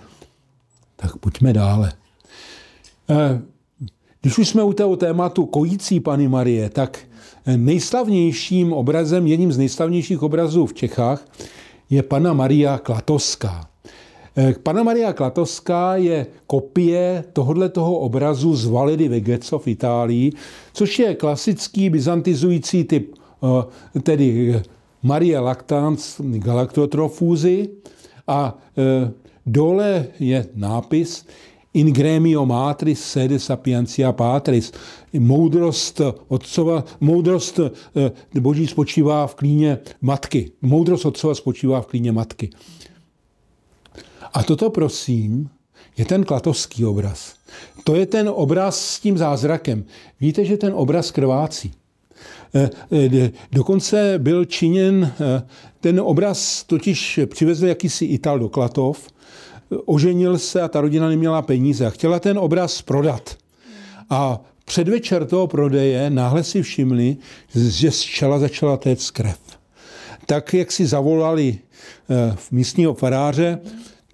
[0.97, 1.93] Tak pojďme dále.
[4.27, 6.99] Eh, když už jsme u toho tématu kojící Pany Marie, tak
[7.57, 11.25] nejslavnějším obrazem, jedním z nejslavnějších obrazů v Čechách
[11.91, 13.69] je Pana Maria Klatoská.
[14.63, 20.33] Pana Maria Klatoská je kopie tohoto obrazu z Validy Vegeco v Itálii,
[20.73, 23.15] což je klasický byzantizující typ,
[23.95, 24.61] eh, tedy
[25.03, 27.69] Maria lactans galactotrofuzy
[28.27, 29.11] a eh,
[29.47, 31.25] dole je nápis
[31.77, 34.73] in gremio matris sede sapientia patris.
[35.13, 40.53] Moudrost otcova, moudrost eh, boží spočívá v klíně matky.
[40.63, 42.51] Moudrost otcova spočívá v klíně matky.
[44.33, 45.49] A toto, prosím,
[45.97, 47.35] je ten klatovský obraz.
[47.85, 49.85] To je ten obraz s tím zázrakem.
[50.21, 51.73] Víte, že ten obraz krvácí.
[52.55, 55.13] Eh, eh, dokonce byl činěn,
[55.81, 59.09] ten obraz totiž přivezl jakýsi Ital do Klatov
[59.85, 63.37] oženil se a ta rodina neměla peníze a chtěla ten obraz prodat.
[64.11, 67.17] A předvečer toho prodeje náhle si všimli,
[67.55, 69.39] že z čela začala téct krev.
[70.27, 71.59] Tak, jak si zavolali
[72.11, 73.59] eh, místního faráře,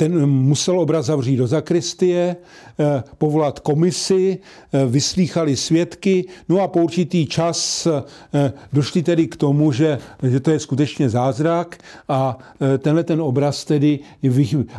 [0.03, 6.83] ten musel obraz zavřít do zakristie, eh, povolat komisi, eh, vyslýchali svědky, no a po
[6.83, 12.38] určitý čas eh, došli tedy k tomu, že, že to je skutečně zázrak a
[12.79, 13.99] tenhle ten obraz tedy,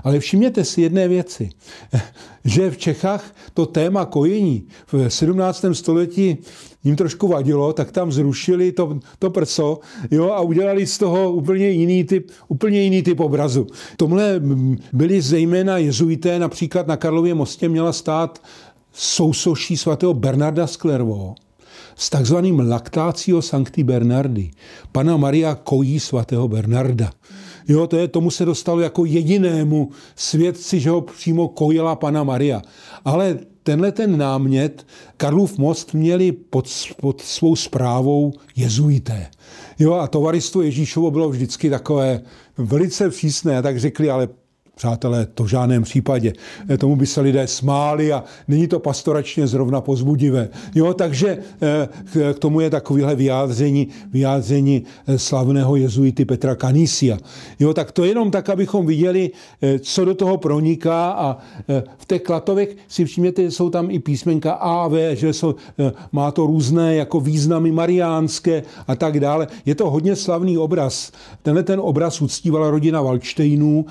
[0.03, 1.49] ale všimněte si jedné věci,
[2.45, 5.65] že v Čechách to téma kojení v 17.
[5.71, 6.37] století
[6.83, 9.79] jim trošku vadilo, tak tam zrušili to, to prso
[10.11, 13.67] jo, a udělali z toho úplně jiný typ, úplně jiný typ obrazu.
[13.97, 14.41] Tomhle
[14.93, 18.41] byli zejména jezuité, například na Karlově mostě měla stát
[18.93, 21.35] sousoší svatého Bernarda Sklervo
[21.95, 24.51] s takzvaným Lactatio Sancti Bernardi.
[24.91, 27.11] Pana Maria kojí svatého Bernarda.
[27.67, 32.61] Jo, to je, tomu se dostalo jako jedinému svědci, že ho přímo kojila pana Maria.
[33.05, 34.85] Ale tenhle ten námět
[35.17, 36.69] Karlův most měli pod,
[37.01, 39.27] pod svou zprávou jezuité.
[39.79, 42.21] Jo, a tovaristvo Ježíšovo bylo vždycky takové
[42.57, 44.27] velice přísné, tak řekli, ale
[44.75, 46.33] Přátelé, to v žádném případě.
[46.69, 50.49] Eh, tomu by se lidé smáli a není to pastoračně zrovna pozbudivé.
[50.75, 57.17] Jo, takže eh, k tomu je takovéhle vyjádření, vyjádření eh, slavného jezuity Petra Canisia.
[57.59, 59.31] Jo, tak to jenom tak, abychom viděli,
[59.79, 61.37] co do toho proniká a
[61.97, 65.55] v těch klatovech si všimněte, že jsou tam i písmenka A, V, že jsou,
[66.11, 69.47] má to různé jako významy mariánské a tak dále.
[69.65, 71.11] Je to hodně slavný obraz.
[71.41, 73.85] Tenhle ten obraz uctívala rodina Valčtejnů,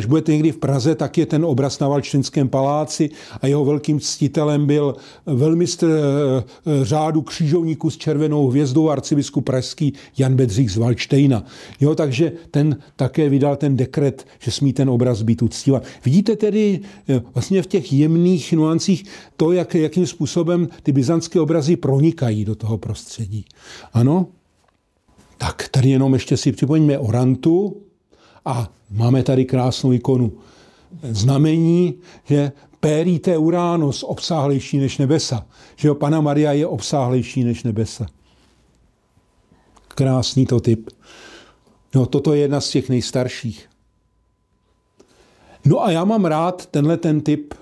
[0.00, 3.10] Až budete někdy v Praze, tak je ten obraz na Valčtenském paláci
[3.40, 9.92] a jeho velkým ctitelem byl velmistr eh, eh, řádu křížovníků s červenou hvězdou arcibiskup pražský
[10.18, 11.44] Jan Bedřich z Valčtejna.
[11.80, 15.84] Jo, takže ten také vydal ten dekret, že smí ten obraz být uctívat.
[16.04, 19.04] Vidíte tedy eh, vlastně v těch jemných nuancích
[19.36, 23.44] to, jak, jakým způsobem ty byzantské obrazy pronikají do toho prostředí.
[23.92, 24.26] Ano?
[25.38, 27.76] Tak tady jenom ještě si připomeňme Orantu,
[28.44, 30.32] a máme tady krásnou ikonu
[31.02, 35.46] znamení, že Périte Uranus obsáhlejší než nebesa.
[35.76, 38.06] Že jo, Pana Maria je obsáhlejší než nebesa.
[39.88, 40.90] Krásný to typ.
[41.94, 43.68] No, toto je jedna z těch nejstarších.
[45.64, 47.54] No a já mám rád tenhle ten typ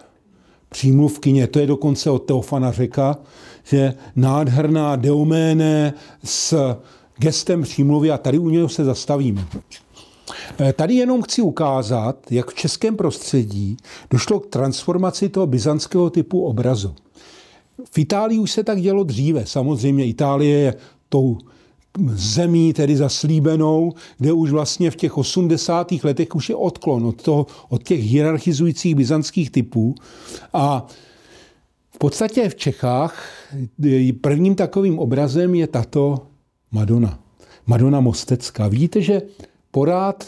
[0.69, 3.17] přímluvkyně, to je dokonce od Teofana Řeka,
[3.64, 6.77] že nádherná deuméne s
[7.17, 9.47] gestem přímluvy a tady u něho se zastavíme.
[10.61, 13.77] Eh, tady jenom chci ukázat, jak v českém prostředí
[14.11, 16.95] došlo k transformaci toho byzantského typu obrazu.
[17.91, 19.47] V Itálii už se tak dělo dříve.
[19.47, 20.75] Samozřejmě Itálie je
[21.09, 21.38] tou
[22.07, 25.93] zemí, tedy zaslíbenou, kde už vlastně v těch 80.
[26.05, 29.95] letech už je odklon od, toho, od těch hierarchizujících byzantských typů.
[30.53, 30.87] A
[31.91, 33.29] v podstatě v Čechách
[34.21, 36.27] prvním takovým obrazem je tato
[36.73, 37.19] Madonna.
[37.67, 38.69] Madonna Mostecká.
[38.69, 39.23] Vidíte, že
[39.79, 40.27] porád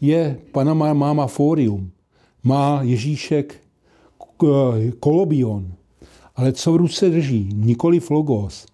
[0.00, 1.90] je Pana Máma Forium.
[2.44, 3.56] Má Ježíšek
[5.00, 5.72] kolobion.
[6.36, 7.48] Ale co v ruce drží?
[7.54, 8.66] Nikoli logos,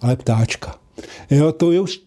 [0.00, 0.80] ale ptáčka.
[1.30, 2.00] Jo, to je už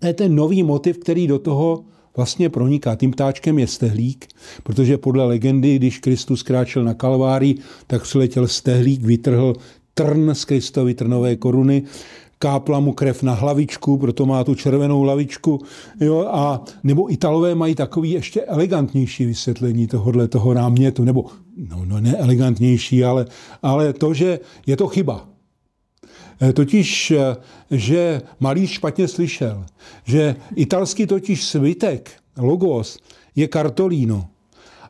[0.00, 1.84] to je ten nový motiv, který do toho
[2.16, 2.94] vlastně proniká.
[2.94, 4.26] Tím ptáčkem je stehlík,
[4.62, 9.54] protože podle legendy, když Kristus kráčel na Kalvárii, tak přiletěl stehlík, vytrhl
[9.94, 11.82] trn z Kristovy trnové koruny,
[12.38, 15.60] kápla mu krev na hlavičku, proto má tu červenou hlavičku.
[16.00, 21.24] Jo, a, nebo Italové mají takový ještě elegantnější vysvětlení tohohle toho námětu, nebo
[21.56, 23.26] no, no ne elegantnější, ale,
[23.62, 25.28] ale to, že je to chyba.
[26.42, 27.36] E, totiž, e,
[27.70, 29.66] že malý špatně slyšel,
[30.04, 32.98] že italský totiž svitek, logos,
[33.36, 34.28] je kartolíno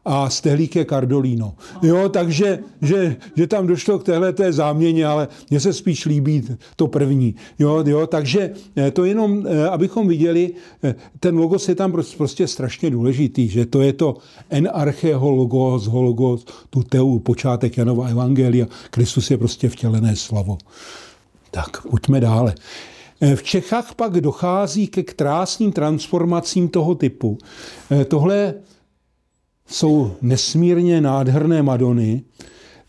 [0.06, 1.54] a stehlík je Cardolino.
[1.82, 6.42] Jo, takže že, že tam došlo k téhle té záměně, ale mně se spíš líbí
[6.76, 7.34] to první.
[7.58, 10.52] Jo, jo, takže eh, to jenom, eh, abychom viděli,
[10.84, 14.16] eh, ten logos je tam prostě strašně důležitý, že to je to
[14.50, 18.66] enarcheho logos, logos, tu teu, počátek Janova Evangelia.
[18.90, 20.58] Kristus je prostě vtělené slovo.
[21.50, 22.54] Tak, pojďme dále.
[23.34, 27.38] V Čechách pak dochází ke krásným transformacím toho typu.
[28.08, 28.54] Tohle
[29.66, 32.22] jsou nesmírně nádherné Madony.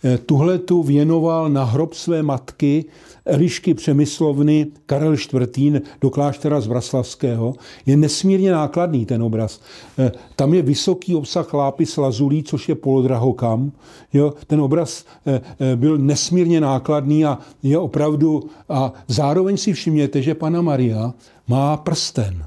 [0.03, 2.85] Eh, tuhle tu věnoval na hrob své matky
[3.25, 5.81] Elišky Přemyslovny Karel IV.
[6.01, 7.55] do kláštera z Vraslavského.
[7.85, 9.61] Je nesmírně nákladný ten obraz.
[9.99, 13.71] Eh, tam je vysoký obsah lápis lazulí, což je polodrahokam.
[14.13, 15.41] Jo, ten obraz eh,
[15.75, 18.43] byl nesmírně nákladný a je opravdu...
[18.69, 21.13] A zároveň si všimněte, že pana Maria
[21.47, 22.45] má prsten.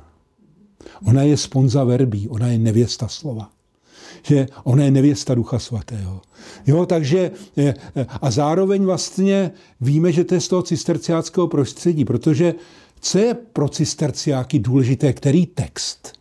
[1.07, 3.60] Ona je sponza verbí, ona je nevěsta slova
[4.23, 6.21] že ona je nevěsta Ducha Svatého.
[6.67, 7.75] Jo, takže eh,
[8.23, 12.55] a zároveň vlastně víme, že to je z toho cisterciáckého prostředí, protože
[13.01, 16.13] co je pro cisterciáky důležité, který text?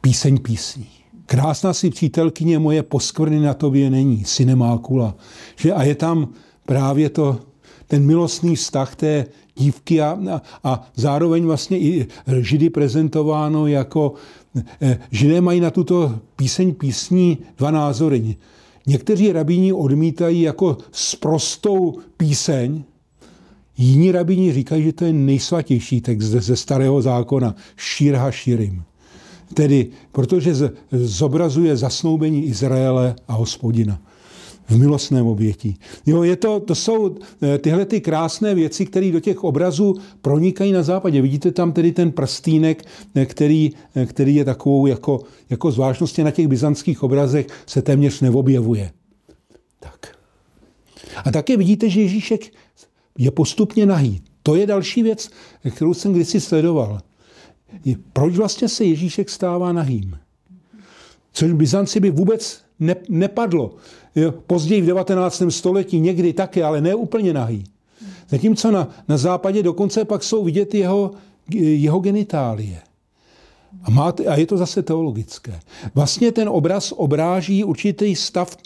[0.00, 0.86] Píseň písní.
[1.26, 5.14] Krásná si přítelkyně moje poskvrny na tobě není, synemákula.
[5.56, 6.28] Že a je tam
[6.66, 7.40] právě to,
[7.86, 12.06] ten milostný vztah té dívky a, a, a zároveň vlastně i
[12.40, 14.43] Židy prezentováno jako Eh,
[15.10, 18.36] židé mají na tuto píseň písní dva názory.
[18.86, 22.82] Někteří rabíni odmítají jako sprostou píseň,
[23.78, 28.82] jiní rabíni říkají, že to je nejsvatější text ze starého zákona, Šírha Šírim.
[29.54, 34.00] Tedy, protože zobrazuje zasnoubení Izraele a hospodina
[34.68, 35.76] v milostném obětí.
[36.06, 40.72] Jo, je to, to jsou eh, tyhle ty krásné věci, které do těch obrazů pronikají
[40.72, 41.22] na západě.
[41.22, 46.30] Vidíte tam tedy ten prstýnek, eh, který, eh, který je takovou jako, jako zvláštností na
[46.30, 48.90] těch byzantských obrazech se téměř neobjevuje.
[49.80, 50.16] Tak.
[51.24, 52.52] A také vidíte, že Ježíšek
[53.18, 54.22] je postupně nahý.
[54.42, 55.30] To je další věc,
[55.70, 57.00] kterou jsem kdysi sledoval.
[58.12, 60.18] Proč vlastně se Ježíšek stává nahým?
[61.32, 63.74] Což Byzanci by vůbec ne, nepadlo.
[64.46, 65.42] Později v 19.
[65.48, 67.64] století někdy taky, ale ne úplně nahý.
[68.28, 71.10] Zatímco na, na západě dokonce pak jsou vidět jeho,
[71.54, 72.82] jeho genitálie.
[73.82, 75.60] A, má, a je to zase teologické.
[75.94, 78.56] Vlastně ten obraz obráží určitý stav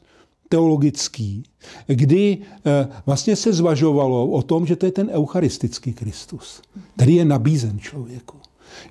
[0.49, 1.43] teologický,
[1.87, 6.63] kdy eh, vlastně se zvažovalo o tom, že to je ten eucharistický Kristus,
[6.97, 8.37] který je nabízen člověku.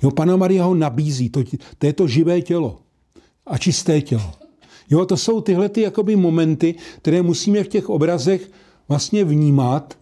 [0.03, 1.43] Jo, Pana Maria ho nabízí, to,
[1.77, 2.80] to je to živé tělo
[3.45, 4.32] a čisté tělo.
[4.89, 8.52] Jo, to jsou tyhle ty jakoby momenty, které musíme v těch obrazech
[8.89, 9.97] vlastně vnímat,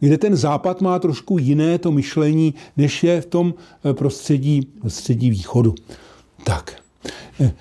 [0.00, 3.54] kde ten západ má trošku jiné to myšlení, než je v tom
[3.84, 5.74] eh, prostředí, prostředí východu.
[6.44, 6.76] Tak.
[7.40, 7.52] Eh,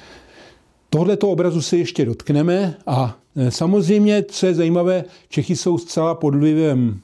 [0.90, 6.36] tohleto obrazu se ještě dotkneme a eh, samozřejmě, co je zajímavé, Čechy jsou zcela pod
[6.36, 7.00] vlivem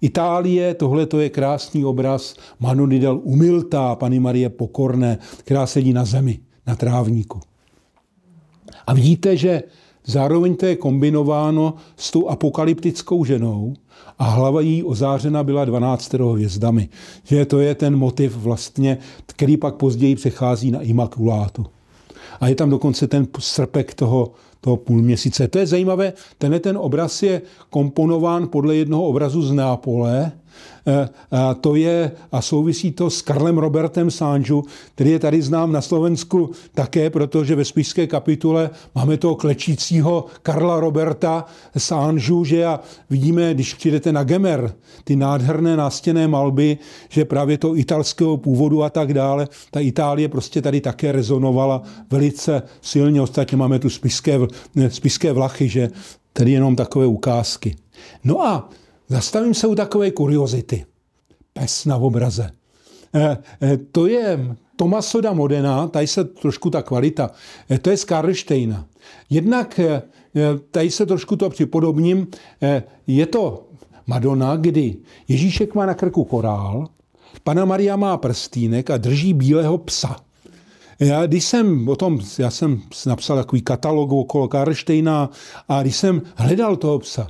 [0.00, 6.38] Itálie, tohle to je krásný obraz Manonidel umiltá, Pany Marie Pokorné, která sedí na zemi,
[6.66, 7.40] na trávníku.
[8.86, 9.62] A vidíte, že
[10.06, 13.74] zároveň to je kombinováno s tou apokalyptickou ženou
[14.18, 16.88] a hlava jí ozářena byla 12 hvězdami.
[17.24, 21.66] Že to je ten motiv vlastně, který pak později přechází na imakulátu.
[22.40, 25.48] A je tam dokonce ten srpek toho, toho půlměsíce.
[25.48, 30.43] To je zajímavé, tenhle ten obraz je komponován podle jednoho obrazu z Nápole, Eh,
[31.30, 35.80] a to je, a souvisí to s Karlem Robertem Sanžu, který je tady znám na
[35.80, 41.44] Slovensku také, protože ve spišské kapitule máme toho klečícího Karla Roberta
[41.78, 42.80] Sanžu, že a
[43.10, 44.74] vidíme, když přijdete na Gemer,
[45.04, 46.78] ty nádherné nástěné malby,
[47.08, 52.62] že právě to italského původu a tak dále, ta Itálie prostě tady také rezonovala velice
[52.80, 53.20] silně.
[53.20, 54.38] Ostatně máme tu spiské,
[54.88, 55.90] spiské vlachy, že
[56.32, 57.76] tady jenom takové ukázky.
[58.24, 58.68] No a
[59.08, 60.86] Zastavím se u takové kuriozity.
[61.52, 62.50] Pes na obraze.
[63.14, 67.30] E, e, to je Tomaso da Modena, tady se trošku ta kvalita,
[67.70, 68.86] e, to je z Karlštejna.
[69.30, 69.80] Jednak
[70.70, 72.26] tady se trošku to připodobním,
[73.06, 73.68] je to
[74.06, 74.96] Madonna, kdy
[75.28, 76.88] Ježíšek má na krku korál,
[77.44, 80.16] Pana Maria má prstýnek a drží bílého psa.
[81.00, 85.30] Já, když jsem o tom, já jsem napsal takový katalog okolo Karlštejna
[85.68, 87.26] a když jsem hledal toho psa,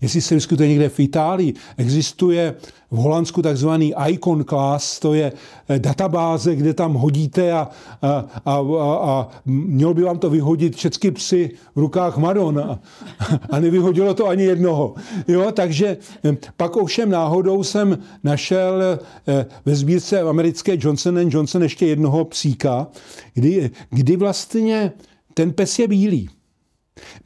[0.00, 1.54] jestli se vyskytuje někde v Itálii.
[1.76, 2.54] Existuje
[2.90, 5.32] v Holandsku takzvaný Icon Class, to je
[5.68, 7.68] eh, databáze, kde tam hodíte a,
[8.02, 12.78] a, a, a, a mělo by vám to vyhodit všechny psy v rukách Madonna.
[13.50, 14.94] A nevyhodilo to ani jednoho.
[15.28, 21.86] Jo, takže eh, pak ovšem náhodou jsem našel eh, ve sbírce americké Johnson Johnson ještě
[21.86, 22.86] jednoho psíka,
[23.34, 24.92] kdy, kdy vlastně
[25.34, 26.28] ten pes je bílý.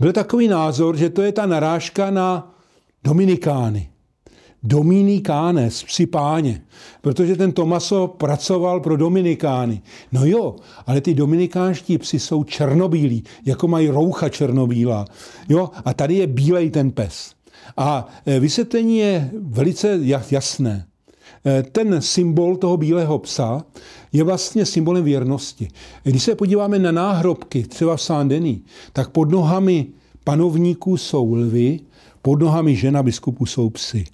[0.00, 2.54] Byl takový názor, že to je ta narážka na
[3.04, 3.88] Dominikány.
[4.62, 6.62] Dominikánes, psi páně,
[7.00, 9.82] protože ten Tomaso pracoval pro Dominikány.
[10.12, 15.04] No jo, ale ty dominikánští psi jsou černobílí, jako mají roucha černobílá.
[15.48, 17.32] Jo, a tady je bílej ten pes.
[17.76, 20.86] A e, vysvětlení je velice jasné.
[21.46, 23.64] E, ten symbol toho bílého psa
[24.12, 25.68] je vlastně symbolem věrnosti.
[26.02, 28.60] Když se podíváme na náhrobky, třeba v Saint-Denis,
[28.92, 29.86] tak pod nohami
[30.24, 31.80] panovníků jsou lvy
[32.28, 34.04] pod nohami žena biskupu jsou psy.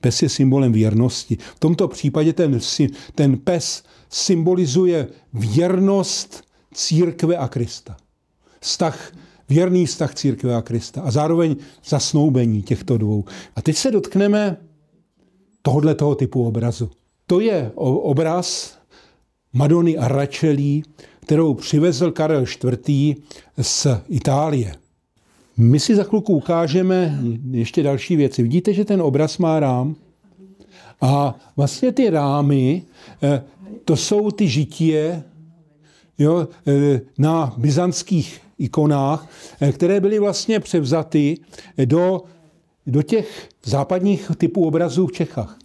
[0.00, 1.38] Pes je symbolem věrnosti.
[1.56, 2.58] V tomto případě ten,
[3.14, 6.44] ten pes symbolizuje věrnost
[6.74, 7.96] církve a Krista.
[8.60, 9.12] Vztah,
[9.48, 11.02] věrný vztah církve a Krista.
[11.02, 13.24] A zároveň zasnoubení těchto dvou.
[13.56, 14.56] A teď se dotkneme
[15.62, 16.90] tohoto toho typu obrazu.
[17.26, 18.78] To je obraz
[19.52, 20.82] Madony Araceli,
[21.20, 23.16] kterou přivezl Karel IV.
[23.62, 24.83] z Itálie.
[25.56, 27.18] My si za chvilku ukážeme
[27.50, 28.42] ještě další věci.
[28.42, 29.96] Vidíte, že ten obraz má rám?
[31.00, 32.82] A vlastně ty rámy,
[33.22, 33.42] eh,
[33.84, 35.22] to jsou ty žitie
[36.18, 39.28] jo, eh, na byzantských ikonách,
[39.60, 41.38] eh, které byly vlastně převzaty
[41.84, 42.22] do,
[42.86, 45.58] do těch západních typů obrazů v Čechách.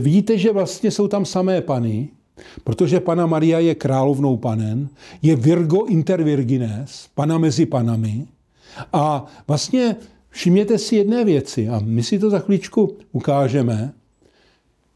[0.00, 2.08] Vidíte, že vlastně jsou tam samé pany,
[2.64, 4.88] protože pana Maria je královnou panen,
[5.22, 8.26] je Virgo inter virgines, pana mezi panami,
[8.92, 9.96] a vlastně
[10.30, 13.92] všimněte si jedné věci, a my si to za chvíličku ukážeme.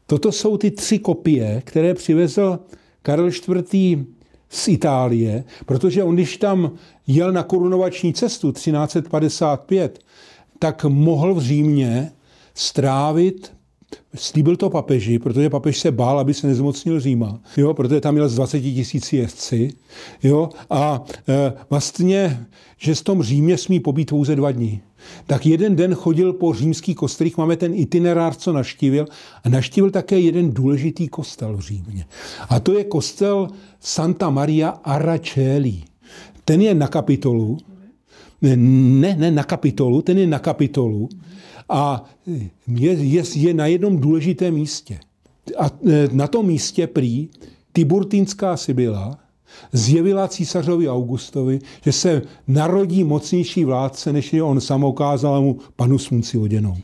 [0.05, 2.59] Toto jsou ty tři kopie, které přivezl
[3.01, 4.05] Karel IV.
[4.49, 6.71] z Itálie, protože on, když tam
[7.07, 9.99] jel na korunovační cestu 1355,
[10.59, 12.11] tak mohl v Římě
[12.53, 13.60] strávit
[14.15, 18.29] Slíbil to papeži, protože papež se bál, aby se nezmocnil Říma, jo, protože tam měl
[18.29, 19.73] z 20 tisíc jezdci.
[20.23, 22.45] Jo, a e, vlastně,
[22.77, 24.81] že v tom Římě smí pobít pouze dva dní.
[25.27, 29.05] Tak jeden den chodil po římských kostelích, máme ten itinerár, co naštívil,
[29.43, 32.05] a naštívil také jeden důležitý kostel v Římě.
[32.49, 33.47] A to je kostel
[33.79, 35.83] Santa Maria Araceli.
[36.45, 37.57] Ten je na kapitolu,
[38.41, 41.09] ne, ne na kapitolu, ten je na kapitolu,
[41.71, 42.05] a
[42.67, 44.99] je, je, je na jednom důležitém místě.
[45.57, 47.29] A e, na tom místě prý
[47.73, 49.17] Tiburtinská Sibyla
[49.71, 54.59] zjevila císařovi Augustovi, že se narodí mocnější vládce, než je on
[55.39, 56.77] mu panu slunci oděnou.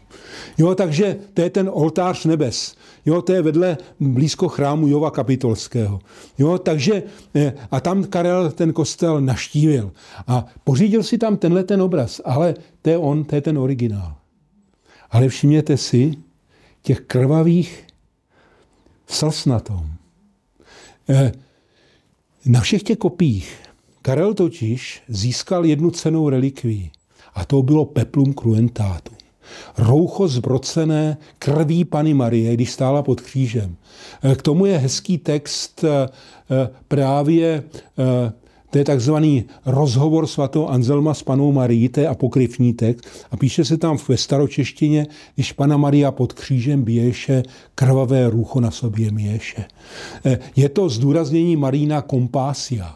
[0.58, 2.76] Jo, takže to je ten oltář nebes.
[3.06, 6.00] Jo, to je vedle blízko chrámu Jova Kapitolského.
[6.38, 7.04] Jo, takže
[7.36, 9.92] e, a tam Karel ten kostel naštívil
[10.28, 14.17] a pořídil si tam tenhle ten obraz, ale to je on, to je ten originál.
[15.12, 16.14] Ale všimněte si
[16.82, 17.88] těch krvavých
[19.08, 19.90] slz na tom.
[21.10, 21.32] Eh,
[22.46, 23.60] na všech těch kopích
[24.02, 26.92] Karel totiž získal jednu cenou relikví
[27.34, 29.18] a to bylo peplum cruentatum.
[29.78, 33.76] Roucho zbrocené krví Pany Marie, když stála pod křížem.
[34.24, 36.10] Eh, k tomu je hezký text eh,
[36.88, 37.64] právě
[38.70, 43.66] to je takzvaný rozhovor svatého Anzelma s panou Marií, to je apokryfní text a píše
[43.66, 47.44] se tam ve staročeštině, když pana Maria pod křížem běše,
[47.76, 49.66] krvavé růcho na sobě měše.
[50.26, 52.96] Eh, je to zdůraznění Marína kompásia.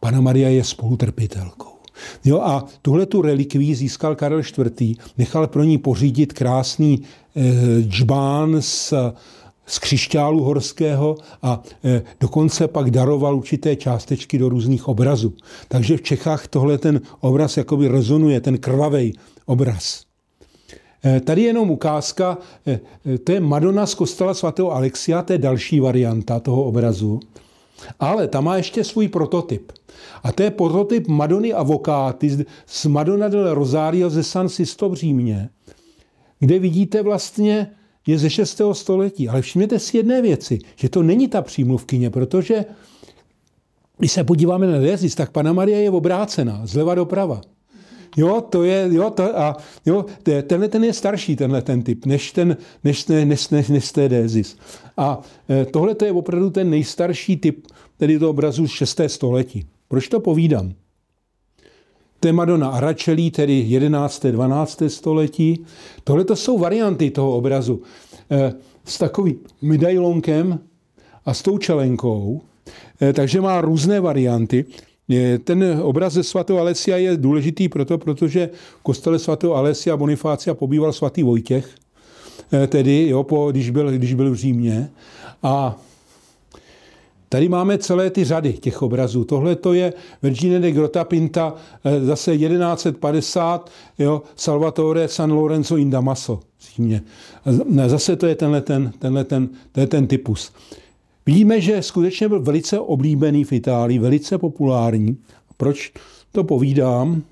[0.00, 1.74] Pana Maria je spolutrpitelkou.
[2.24, 4.96] Jo, a tuhle tu relikví získal Karel IV.
[5.18, 7.02] Nechal pro ní pořídit krásný
[7.36, 7.42] eh,
[7.82, 9.12] džbán s
[9.66, 15.34] z křišťálu horského a e, dokonce pak daroval určité částečky do různých obrazů.
[15.68, 20.04] Takže v Čechách tohle ten obraz jakoby rezonuje, ten krvavý obraz.
[21.04, 22.80] E, tady jenom ukázka, e,
[23.18, 27.20] to je Madonna z kostela svatého Alexia, to je další varianta toho obrazu.
[28.00, 29.72] Ale ta má ještě svůj prototyp.
[30.22, 35.48] A to je prototyp Madony Avokáty z Madonna del Rosario ze San Sisto v Římě,
[36.38, 37.70] kde vidíte vlastně
[38.06, 38.60] je ze 6.
[38.72, 39.28] století.
[39.28, 42.64] Ale všimněte si jedné věci, že to není ta přímluvkyně, protože
[43.98, 47.40] když se podíváme na Dezis, tak Pana Maria je obrácená, zleva doprava.
[48.16, 50.06] Jo, to je, jo, to, a jo,
[50.46, 54.56] tenhle ten je starší, tenhle ten typ, než ten, než, než, než, než té Dezis.
[54.96, 59.00] A e, tohle je opravdu ten nejstarší typ, tedy toho obrazu z 6.
[59.06, 59.66] století.
[59.88, 60.72] Proč to povídám?
[62.20, 64.26] To je Madonna Aračelí, tedy 11.
[64.26, 64.82] 12.
[64.88, 65.64] století.
[66.04, 67.82] Tohle to jsou varianty toho obrazu.
[68.30, 68.52] Eh,
[68.84, 70.58] s takovým medailonkem
[71.26, 72.40] a s tou čelenkou.
[73.00, 74.64] Eh, takže má různé varianty.
[75.44, 78.50] Ten obraz ze svatého Alessia je důležitý proto, protože
[78.80, 81.68] v kostele svatého Alessia Bonifácia pobýval svatý Vojtěch,
[82.52, 84.90] eh, tedy, jo, po, když, byl, když byl v Římě.
[85.42, 85.80] A
[87.34, 89.24] Tady máme celé ty řady těch obrazů.
[89.24, 91.54] Tohle to je Virginie de Grota Pinta,
[91.84, 96.40] eh, zase 1150, jo, Salvatore San Lorenzo in Damaso.
[97.86, 100.52] Zase to je tenhle ten, tenhle ten, tenhle ten typus.
[101.26, 105.16] Vidíme, že skutečně byl velice oblíbený v Itálii, velice populární.
[105.56, 105.92] Proč
[106.32, 107.22] to povídám?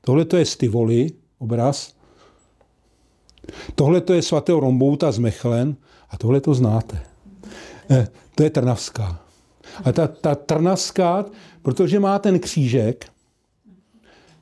[0.00, 1.94] Tohle to je Stivoli, obraz.
[3.74, 5.76] Tohle to je svatého Rombouta z Mechlen
[6.10, 7.02] a tohle to znáte.
[7.90, 9.29] Eh, to je Trnavská.
[9.84, 11.24] A ta, ta trnaská,
[11.62, 13.06] protože má ten křížek,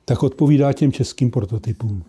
[0.05, 2.05] tak odpovídá těm českým prototypům.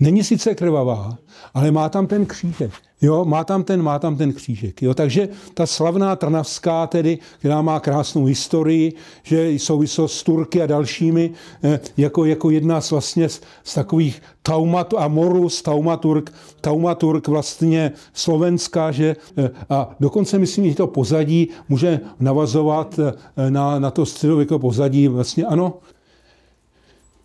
[0.00, 1.18] Není sice krvavá,
[1.54, 2.72] ale má tam ten křížek.
[3.02, 4.82] Jo, má tam ten, má tam ten křížek.
[4.82, 10.66] Jo, takže ta slavná Trnavská tedy, která má krásnou historii, že souvislost s Turky a
[10.66, 11.30] dalšími,
[11.64, 17.92] eh, jako, jako jedna z vlastně z, z takových taumat a morus, taumaturk, taumaturk vlastně
[18.12, 24.06] slovenská, že eh, a dokonce myslím, že to pozadí může navazovat eh, na, na to
[24.06, 25.74] středověké pozadí, vlastně ano,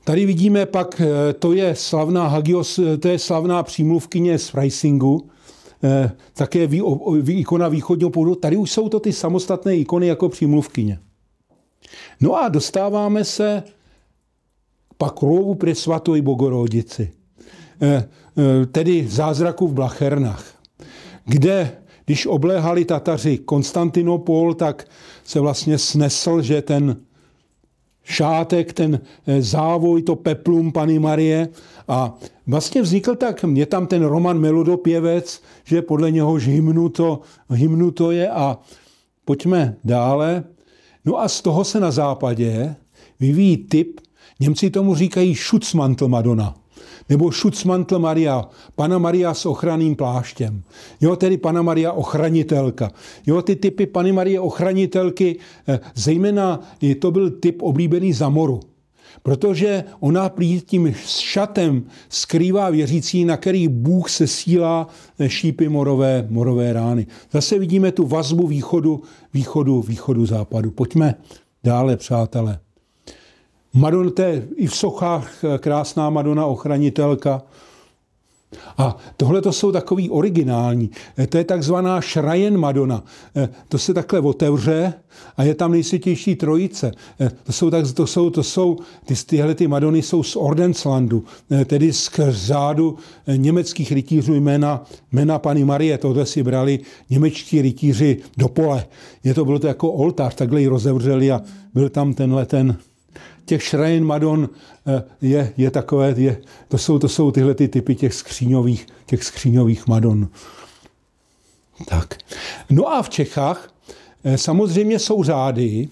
[0.03, 1.01] Tady vidíme pak,
[1.39, 5.29] to je slavná Hagios, to je slavná přímluvkyně z Freisingu,
[6.33, 6.81] také ví,
[7.21, 8.35] ví ikona východního půdu.
[8.35, 10.99] Tady už jsou to ty samostatné ikony jako přímluvkyně.
[12.21, 13.63] No a dostáváme se
[14.89, 17.11] k Paklovu při svatoj Bogorodici,
[17.81, 20.53] eh, eh, tedy zázraku v Blachernách,
[21.25, 21.71] kde
[22.05, 24.87] když obléhali Tataři Konstantinopol, tak
[25.23, 26.97] se vlastně snesl, že ten
[28.07, 31.49] šátek, ten eh, závoj, to peplum Pany Marie.
[31.87, 37.91] A vlastně vznikl tak, je tam ten Roman Melodopěvec, že podle něhož hymnu to, hymnu
[37.91, 38.57] to je a
[39.25, 40.43] pojďme dále.
[41.05, 42.75] No a z toho se na západě
[43.19, 43.99] vyvíjí typ,
[44.39, 46.55] Němci tomu říkají Schutzmantel Madonna
[47.09, 48.45] nebo Schutzmantel Maria,
[48.75, 50.61] Pana Maria s ochranným pláštěm.
[51.01, 52.91] Jo, tedy Pana Maria ochranitelka.
[53.27, 56.59] Jo, ty typy Pany Marie ochranitelky, eh, zejména
[56.99, 58.59] to byl typ oblíbený za moru.
[59.23, 60.31] Protože ona
[60.65, 64.87] tím šatem skrývá věřící, na který Bůh se sílá
[65.19, 67.07] eh, šípy morové, morové rány.
[67.31, 69.01] Zase vidíme tu vazbu východu,
[69.33, 70.71] východu, východu, západu.
[70.71, 71.15] Pojďme
[71.63, 72.59] dále, přátelé.
[73.77, 77.41] Madonna, to je i v sochách eh, krásná Madonna ochranitelka.
[78.77, 80.89] A tohle to jsou takový originální.
[81.17, 83.03] Eh, to je takzvaná Schreien Madonna.
[83.35, 84.93] Eh, to se takhle otevře
[85.37, 86.91] a je tam nejsvětější trojice.
[87.43, 91.23] To jsou, tak, to jsou, to jsou ty, tyhle ty Madony jsou z Ordenslandu,
[91.65, 92.97] tedy z řádu
[93.37, 95.97] německých rytířů jména, jména Pany Marie.
[95.97, 98.85] Tohle si brali němečtí rytíři do pole.
[99.23, 101.41] Je to bylo to jako oltář, takhle ji rozevřeli a
[101.73, 102.77] byl tam tenhle ten
[103.47, 104.49] těch Schrein Madon
[104.87, 109.23] eh, je, je takové, je, to, jsou, to jsou tyhle ty typy těch skříňových, těch
[109.23, 110.27] skříňových Madon.
[111.85, 112.17] Tak.
[112.69, 113.73] No a v Čechách
[114.23, 115.89] eh, samozřejmě jsou řády,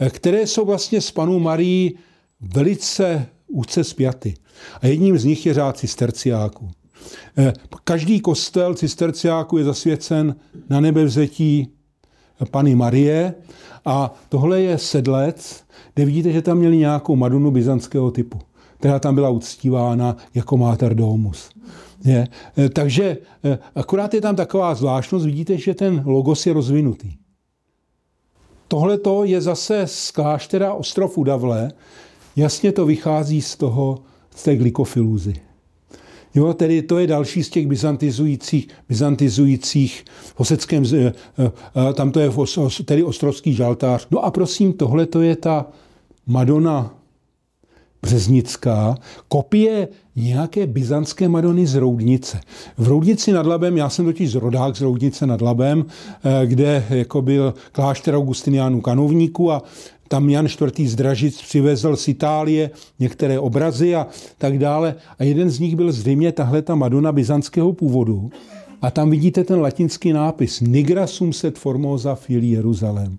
[0.00, 1.98] eh, které jsou vlastně s panou Marí
[2.40, 4.34] velice úzce spjaty.
[4.80, 6.70] A jedním z nich je řád cisterciáků.
[7.84, 10.36] Každý kostel cisterciáků je zasvěcen
[10.68, 11.68] na nebevzetí
[12.50, 13.34] Pany Marie
[13.84, 15.64] a tohle je sedlec,
[15.94, 18.38] kde vidíte, že tam měli nějakou Madonu byzantského typu,
[18.78, 21.50] která tam byla uctívána jako Mater Domus.
[22.04, 22.28] Je.
[22.58, 27.12] E, takže e, akorát je tam taková zvláštnost, vidíte, že ten logos je rozvinutý.
[28.68, 31.72] Tohle je zase z kláštera Ostrov Udavle.
[32.36, 33.98] Jasně to vychází z toho,
[34.36, 35.49] z té glikofilúzy.
[36.34, 42.20] Jo, tedy to je další z těch byzantizujících, byzantizujících v Oseckém, eh, eh, tam to
[42.20, 42.30] je
[42.84, 44.06] tedy ostrovský žaltář.
[44.10, 45.66] No a prosím, tohle to je ta
[46.26, 46.94] Madonna
[48.02, 48.94] Březnická,
[49.28, 52.40] kopie nějaké byzantské Madony z Roudnice.
[52.78, 56.86] V Roudnici nad Labem, já jsem totiž z rodák z Roudnice nad Labem, eh, kde
[56.90, 59.62] jako byl klášter Augustiniánů kanovníků a
[60.10, 60.88] tam Jan IV.
[60.90, 64.06] z Dražic přivezl z Itálie některé obrazy a
[64.38, 64.94] tak dále.
[65.18, 68.30] A jeden z nich byl zřejmě tahle ta Madonna byzantského původu.
[68.82, 73.18] A tam vidíte ten latinský nápis Nigra sum set formosa fili Jeruzalém.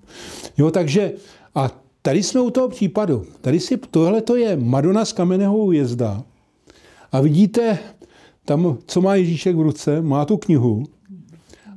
[0.58, 1.12] Jo, takže
[1.56, 1.72] a
[2.02, 3.26] tady jsme u toho případu.
[3.42, 6.24] Tady si, tohle to je Madonna z kamenného újezda.
[7.12, 7.80] A vidíte,
[8.46, 10.86] tam, co má Ježíšek v ruce, má tu knihu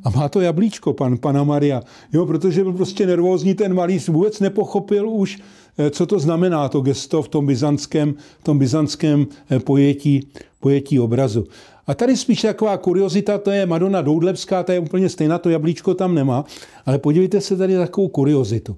[0.05, 1.83] a má to jablíčko, pan, pana Maria.
[2.13, 5.39] Jo, protože byl prostě nervózní ten malý, vůbec nepochopil už,
[5.79, 10.29] eh, co to znamená to gesto v tom byzantském, v tom byzantském eh, pojetí,
[10.61, 11.47] pojetí obrazu.
[11.87, 15.95] A tady spíš taková kuriozita, to je Madonna Doudlebská, to je úplně stejná, to jablíčko
[15.95, 16.45] tam nemá,
[16.87, 18.77] ale podívejte se tady takovou kuriozitu.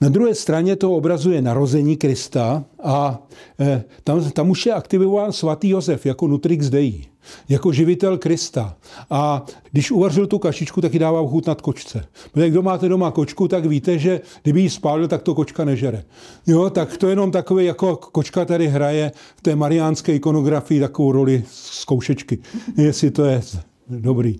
[0.00, 3.22] Na druhé straně to obrazuje narození Krista a
[3.60, 7.04] eh, tam, tam už je aktivován svatý Josef jako Nutrix Dei,
[7.48, 8.76] jako živitel Krista.
[9.10, 12.04] A když uvařil tu kašičku, tak ji dával chutnat kočce.
[12.32, 16.04] Protože kdo máte doma kočku, tak víte, že kdyby ji spálil, tak to kočka nežere.
[16.46, 21.44] Jo, tak to jenom takové, jako kočka tady hraje v té mariánské ikonografii takovou roli
[21.50, 22.38] zkoušečky.
[22.76, 23.42] Jestli to je
[23.88, 24.38] dobrý.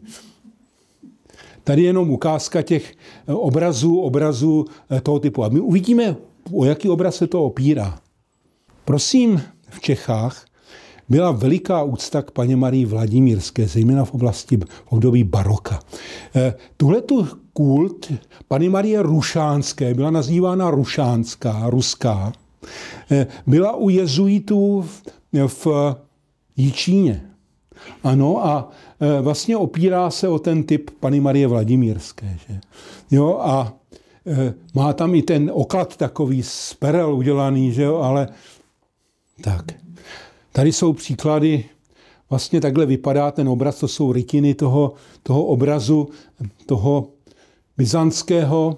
[1.71, 2.95] Tady je jenom ukázka těch
[3.27, 5.45] eh, obrazů, obrazů eh, toho typu.
[5.45, 6.17] A my uvidíme,
[6.53, 7.99] o jaký obraz se to opírá.
[8.85, 10.45] Prosím, v Čechách
[11.09, 15.81] byla veliká úcta k paně Marii Vladimírské, zejména v oblasti v období baroka.
[16.35, 18.13] Eh, Tuhle tu kult
[18.49, 22.33] paní Marie Rušánské, byla nazývána Rušánská, ruská,
[23.47, 24.85] byla u jezuitů
[25.47, 25.67] v
[26.57, 27.31] Jičíně.
[28.03, 28.71] Ano, a
[29.23, 32.39] vlastně opírá se o ten typ Pany Marie Vladimírské.
[32.49, 32.61] Že?
[33.11, 33.73] Jo, a
[34.27, 38.29] e, má tam i ten oklad takový z perel udělaný, že jo, ale
[39.41, 39.65] tak.
[40.53, 41.65] Tady jsou příklady,
[42.31, 44.93] vlastně takhle vypadá ten obraz, to jsou rytiny toho,
[45.23, 46.09] toho obrazu,
[46.67, 47.09] toho
[47.77, 48.77] byzantského.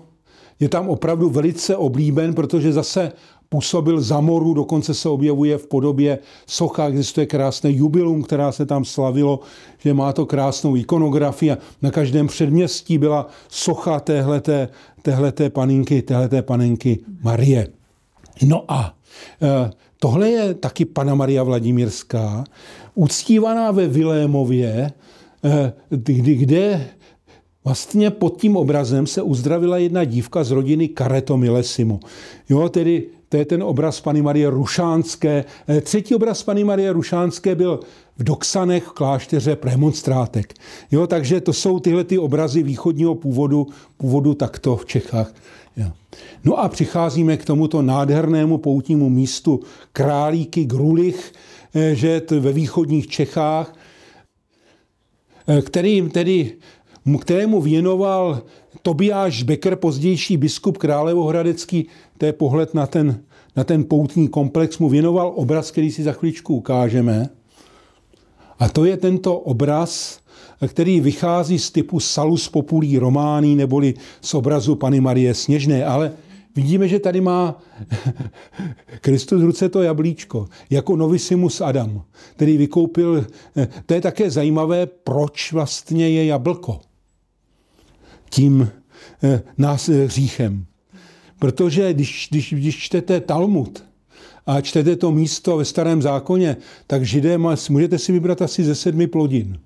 [0.61, 3.13] Je tam opravdu velice oblíben, protože zase
[3.53, 8.85] působil za moru, dokonce se objevuje v podobě socha, existuje krásné jubilum, která se tam
[8.85, 9.41] slavilo,
[9.79, 14.69] že má to krásnou ikonografii a na každém předměstí byla socha téhleté,
[15.03, 17.69] téhleté paninky, téhleté panenky Marie.
[18.43, 18.95] No a
[19.43, 22.45] e, tohle je taky pana Maria Vladimírská,
[22.95, 24.93] uctívaná ve Vilémově,
[25.45, 26.89] e, kdy, kde
[27.65, 32.01] Vlastně pod tím obrazem se uzdravila jedna dívka z rodiny Careto Milesimo.
[32.49, 35.45] Jo, tedy to je ten obraz Pany Marie Rušánské.
[35.69, 37.81] Eh, třetí obraz Pany Marie Rušánské byl
[38.17, 40.55] v Doksanech v klášteře premonstrátek.
[40.91, 43.67] Jo, takže to jsou tyhle ty obrazy východního původu,
[43.97, 45.35] původu takto v Čechách.
[45.77, 45.89] Jo.
[46.45, 49.61] No a přicházíme k tomuto nádhernému poutnímu místu
[49.93, 51.33] Králíky Grulich,
[51.75, 53.75] eh, že to ve východních Čechách,
[55.49, 56.57] eh, kterým tedy
[57.21, 58.43] kterému věnoval
[58.83, 61.87] Tobiáš Becker, pozdější biskup Králevohradecký,
[62.19, 63.21] to je pohled na ten,
[63.57, 67.29] na ten poutní komplex, mu věnoval obraz, který si za chvíličku ukážeme.
[68.59, 70.21] A to je tento obraz,
[70.69, 76.13] který vychází z typu Salus Populí Romání, neboli z obrazu Pany Marie Sněžné, ale
[76.57, 77.59] vidíme, že tady má
[79.01, 82.03] Kristus v ruce to jablíčko, jako Novisimus Adam,
[82.37, 83.27] který vykoupil,
[83.87, 86.81] to je také zajímavé, proč vlastně je jablko
[88.33, 88.69] tím
[89.23, 90.65] eh, nás eh, hříchem.
[91.39, 93.85] Protože když, když, když čtete Talmud
[94.47, 96.57] a čtete to místo ve starém zákoně,
[96.87, 99.59] tak židé má, můžete si vybrat asi ze sedmi plodin.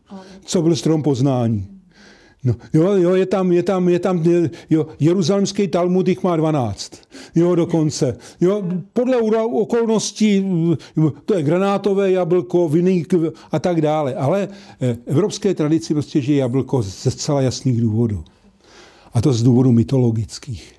[0.45, 1.67] Co byl strom poznání.
[2.45, 4.25] No, jo, jo, je tam, je tam, je tam,
[4.71, 6.93] jo, jeruzalemský Talmud jich má 12.
[7.35, 8.17] Jo, dokonce.
[8.41, 8.63] Jo,
[8.93, 10.47] podle okolností,
[11.25, 13.15] to je granátové jablko, viník
[13.53, 14.15] a tak dále.
[14.15, 14.49] Ale
[14.81, 18.25] eh, evropské tradici prostě žije jablko ze zcela jasných důvodů.
[19.17, 20.75] A to z důvodu mytologických.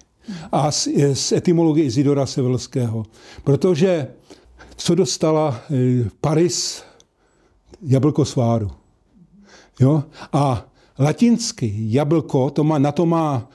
[0.51, 3.05] A z, z etymologie Izidora Sevelského.
[3.43, 4.07] Protože
[4.75, 6.83] co dostala eh, Paris?
[7.81, 8.71] Jablko sváru.
[9.79, 10.03] Jo?
[10.33, 10.65] A
[10.99, 13.49] latinsky jablko, to má, na to má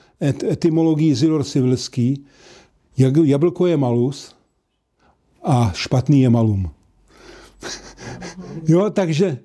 [0.51, 2.25] etymologii Izidor Sivilský,
[3.23, 4.35] jablko je malus
[5.43, 6.71] a špatný je malum.
[8.67, 9.37] jo, takže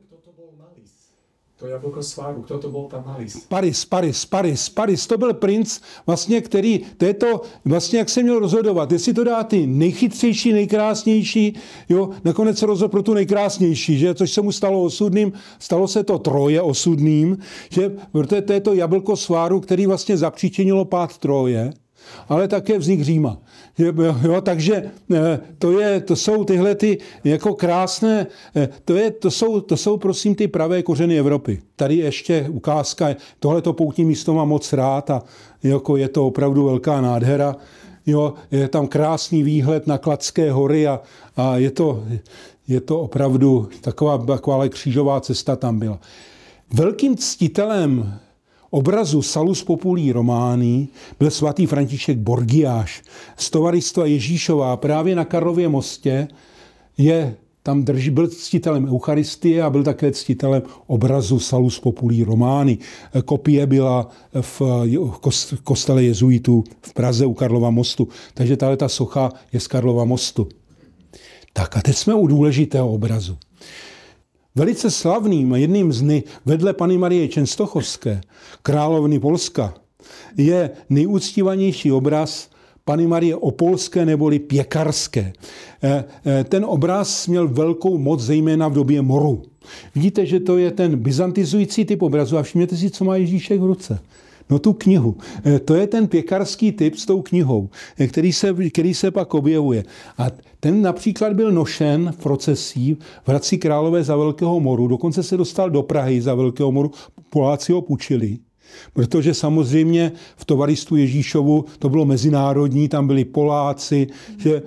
[1.58, 3.46] to jablko sváru, kdo to byl tam Malis?
[3.48, 8.22] Paris, Paris, Paris, Paris, to byl princ, vlastně, který, to je to, vlastně jak se
[8.22, 13.98] měl rozhodovat, jestli to dá ty nejchytřejší, nejkrásnější, jo, nakonec se rozhodl pro tu nejkrásnější,
[13.98, 17.38] že, což se mu stalo osudným, stalo se to troje osudným,
[17.70, 21.72] že, protože to je to jablko sváru, který vlastně zapříčinilo pád troje,
[22.28, 23.38] ale také vznik Říma.
[24.22, 29.30] Jo, takže eh, to, je, to jsou tyhle ty jako krásné, eh, to, je, to,
[29.30, 31.62] jsou, to jsou prosím ty pravé kořeny Evropy.
[31.76, 35.22] Tady ještě ukázka, tohleto poutní místo mám moc rád a
[35.62, 37.56] jako je to opravdu velká nádhera.
[38.06, 41.00] Jo, je tam krásný výhled na Kladské hory a,
[41.36, 42.04] a je, to,
[42.68, 45.98] je to opravdu taková, taková křížová cesta tam byla.
[46.72, 48.18] Velkým ctitelem
[48.70, 50.88] obrazu Salus Populí Romání
[51.18, 53.02] byl svatý František Borgiáš
[53.36, 56.28] z tovaristva Ježíšová právě na Karlově mostě
[56.98, 62.78] je tam drží, byl ctitelem Eucharistie a byl také ctitelem obrazu Salus Populí Romány.
[63.24, 64.08] Kopie byla
[64.40, 64.62] v
[65.64, 68.08] kostele jezuitů v Praze u Karlova mostu.
[68.34, 70.48] Takže tahle ta socha je z Karlova mostu.
[71.52, 73.36] Tak a teď jsme u důležitého obrazu.
[74.58, 78.20] Velice slavným a jedným z nej, vedle Pany Marie Čenstochovské,
[78.62, 79.74] královny Polska,
[80.36, 82.50] je nejúctívanější obraz
[82.84, 85.32] Pany Marie Opolské neboli Pěkarské.
[85.82, 89.42] Eh, eh, ten obraz měl velkou moc, zejména v době moru.
[89.94, 93.64] Vidíte, že to je ten byzantizující typ obrazu a všimněte si, co má Ježíšek v
[93.64, 93.98] ruce.
[94.50, 95.16] No tu knihu.
[95.44, 97.68] Eh, to je ten pěkarský typ s tou knihou,
[98.08, 99.84] který se, který se pak objevuje.
[100.18, 100.26] A
[100.60, 102.94] ten například byl nošen v procesí
[103.24, 106.90] v Hradci Králové za Velkého moru, dokonce se dostal do Prahy za Velkého moru,
[107.30, 108.38] Poláci ho půjčili.
[108.92, 114.06] Protože samozřejmě v tovaristu Ježíšovu to bylo mezinárodní, tam byli Poláci,
[114.38, 114.62] že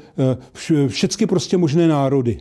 [0.76, 2.40] eh, všechny prostě možné národy.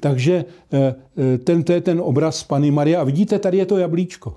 [0.00, 0.94] Takže eh,
[1.34, 2.96] eh, ten, to je ten obraz Pany Marie.
[2.96, 4.34] A vidíte, tady je to jablíčko.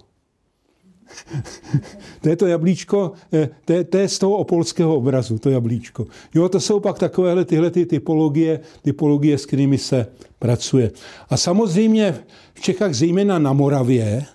[2.21, 3.11] To je to jablíčko,
[3.65, 6.07] to je, to je z toho opolského obrazu, to jablíčko.
[6.35, 10.07] Jo, to jsou pak takovéhle tyhle ty typologie, typologie, s kterými se
[10.39, 10.91] pracuje.
[11.29, 12.19] A samozřejmě
[12.53, 14.25] v Čechách, zejména na Moravě,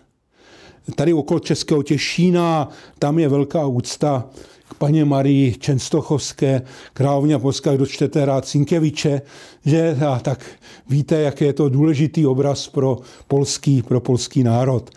[0.94, 2.68] Tady okolo Českého Těšína,
[2.98, 4.28] tam je velká úcta
[4.68, 6.62] k paně Marii Čenstochovské,
[6.92, 9.22] královně Polska, kdo čtete rád Cinkeviče,
[9.64, 10.44] že a tak
[10.88, 12.98] víte, jak je to důležitý obraz pro
[13.28, 14.90] polský, pro polský národ.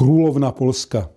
[0.00, 1.10] Královna Polska.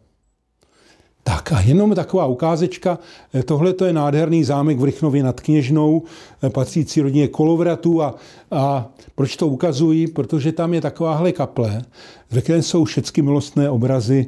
[1.23, 2.99] Tak a jenom taková ukázečka.
[3.45, 6.03] Tohle to je nádherný zámek v Rychnově nad Kněžnou,
[6.49, 8.01] patřící rodině Kolovratů.
[8.01, 8.15] A,
[8.51, 10.07] a proč to ukazuji?
[10.07, 11.81] Protože tam je takováhle kaple,
[12.31, 14.25] ve které jsou všechny milostné obrazy,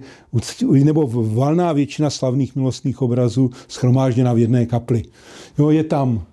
[0.83, 5.03] nebo valná většina slavných milostných obrazů schromážděna v jedné kapli.
[5.57, 6.23] Jo, je tam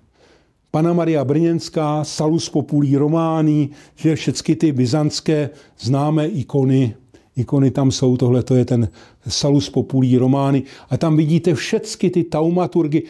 [0.71, 5.49] Pana Maria Brněnská, Salus Populí Romány, že všechny ty byzantské
[5.79, 6.95] známé ikony
[7.35, 8.89] ikony tam jsou, tohle to je ten
[9.27, 13.03] Salus Populí Romány a tam vidíte všechny ty taumaturgy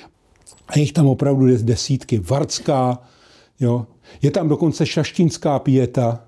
[0.68, 2.20] a jich tam opravdu desítky.
[2.20, 3.00] Varcká,
[3.60, 3.88] jo.
[4.22, 6.26] je tam dokonce šaštinská pěta.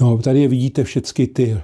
[0.00, 1.60] No, tady je vidíte všechny ty,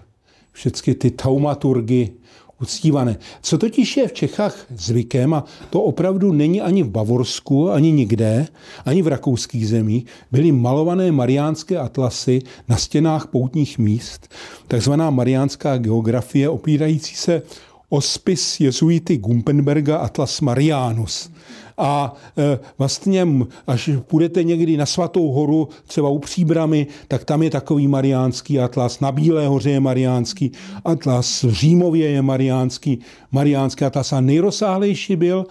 [0.53, 2.13] všechny ty taumaturgy,
[2.61, 3.17] uctívané.
[3.43, 8.47] Co totiž je v Čechách zvykem, a to opravdu není ani v Bavorsku, ani nikde,
[8.85, 14.29] ani v rakouských zemích, byly malované mariánské atlasy na stěnách poutních míst,
[14.69, 17.43] takzvaná mariánská geografie opírající se
[17.89, 21.31] o spis jezuity Gumpenberga Atlas Marianus.
[21.79, 23.29] A e, vlastně,
[23.67, 29.01] až půjdete někdy na Svatou horu, třeba u Příbramy, tak tam je takový mariánský atlas.
[29.01, 30.53] Na Bílé hoře je mariánský
[30.85, 32.99] atlas, v Římově je mariánský,
[33.33, 34.13] mariánský atlas.
[34.13, 35.47] A nejrozsáhlejší byl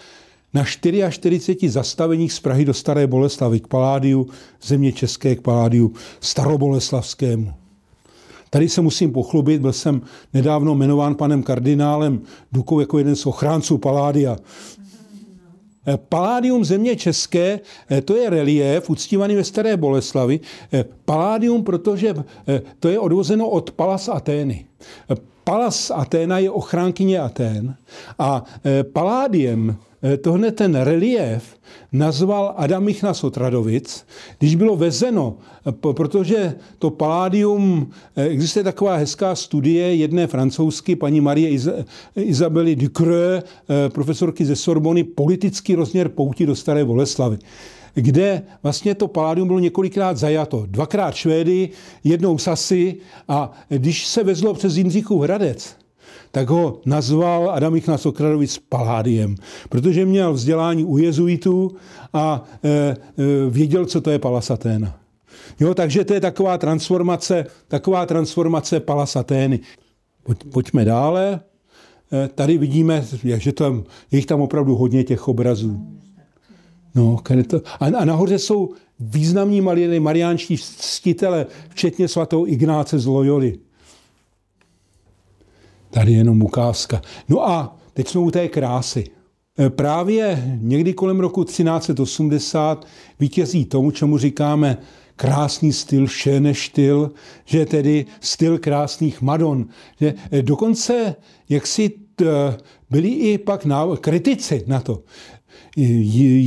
[0.54, 4.28] na 44 zastaveních z Prahy do Staré Boleslavy k Paládiu,
[4.62, 7.54] země České k Paládiu Staroboleslavskému.
[8.50, 10.02] Tady se musím pochlubit, byl jsem
[10.34, 12.22] nedávno jmenován panem kardinálem
[12.52, 14.38] Dukou jako jeden z ochránců Paládia.
[15.88, 17.60] Eh, Paládium země české,
[17.90, 20.40] eh, to je relief uctívaný ve Staré Boleslavi.
[20.74, 22.14] Eh, Paládium, protože
[22.80, 24.66] to je odvozeno od Palas Atény.
[25.44, 27.76] Palas Aténa je ochránkyně Atén
[28.20, 28.44] a
[28.94, 29.78] Paládiem
[30.22, 31.58] tohle ten relief
[31.92, 34.06] nazval Adam Michnas Otradovic,
[34.40, 35.38] když bylo vezeno,
[35.68, 41.60] eh, protože to paládium, eh, existuje taková hezká studie jedné francouzsky, paní Marie
[42.16, 43.44] Izabely Ducreux,
[43.90, 47.38] profesorky ze Sorbony, politický rozměr pouti do Staré Boleslavy
[48.02, 50.66] kde vlastně to paládium bylo několikrát zajato.
[50.68, 51.70] Dvakrát Švédy,
[52.04, 52.96] jednou Sasy
[53.28, 55.76] a když se vezlo přes Jindřichův Hradec,
[56.32, 59.36] tak ho nazval Adam Ignác Okradovic Paládiem,
[59.70, 61.76] protože měl vzdělání u jezuitů
[62.14, 62.96] a e, e,
[63.50, 65.00] věděl, co to je Palasaténa.
[65.60, 69.60] Jo, takže to je taková transformace, taková transformace Palasatény.
[70.24, 71.40] Pojď, pojďme dále.
[72.14, 75.88] E, tady vidíme, že tam, je jich tam opravdu hodně těch obrazů.
[76.96, 77.18] No,
[77.48, 79.62] to, a, a nahoře jsou významní
[80.00, 83.60] mariánští ctitele, včetně svatého Ignáce z Loyoli.
[85.90, 87.02] Tady jenom ukázka.
[87.30, 89.04] No a teď jsme u té krásy.
[89.60, 92.86] E, právě někdy kolem roku 1380
[93.20, 94.78] vítězí tomu, čemu říkáme
[95.16, 97.12] krásný styl, šéne styl,
[97.46, 99.66] že tedy styl krásných Madon.
[100.00, 101.16] Že e, dokonce,
[101.50, 101.92] jak si
[102.90, 103.66] byli i pak
[104.00, 105.04] kritici na to,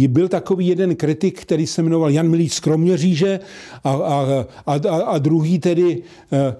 [0.09, 3.41] byl takový jeden kritik, který se jmenoval Jan Milý z Kroměříže
[3.85, 4.75] a, a, a,
[5.07, 6.03] a druhý tedy
[6.33, 6.57] eh,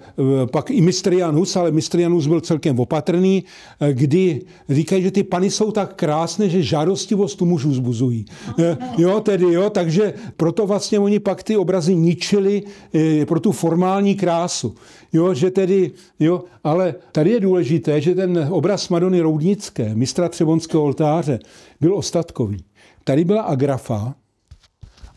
[0.51, 3.43] pak i mistr Jan Hus, ale mistr Jan Hus byl celkem opatrný,
[3.79, 8.25] eh, kdy říkají, že ty pany jsou tak krásné, že žádostivost tu mužů zbuzují.
[8.59, 12.63] Eh, jo, tedy jo, takže proto vlastně oni pak ty obrazy ničili
[13.25, 14.75] pro tu formální krásu.
[15.13, 20.83] Jo, že tedy, jo, ale tady je důležité, že ten obraz Madony Roudnické, mistra Třebonského
[20.83, 21.39] oltáře,
[21.81, 22.60] byl ostatkový.
[23.03, 24.13] Tady byla agrafa,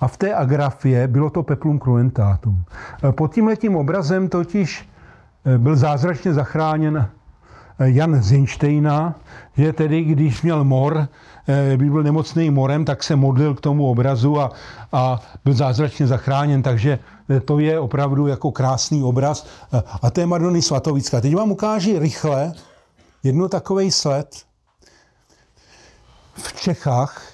[0.01, 2.65] a v té agrafě bylo to peplum cruentatum.
[3.11, 4.89] Pod tímhletím obrazem totiž
[5.45, 7.09] eh, byl zázračně zachráněn
[7.79, 9.15] eh, Jan Zinštejna,
[9.57, 11.09] že tedy, když měl mor,
[11.49, 14.51] eh, byl nemocný morem, tak se modlil k tomu obrazu a,
[14.93, 16.99] a byl zázračně zachráněn, takže
[17.45, 19.47] to je opravdu jako krásný obraz.
[20.03, 21.21] A to je Madony Svatovická.
[21.21, 22.53] Teď vám ukážu rychle
[23.23, 24.29] jedno takový sled
[26.35, 27.34] v Čechách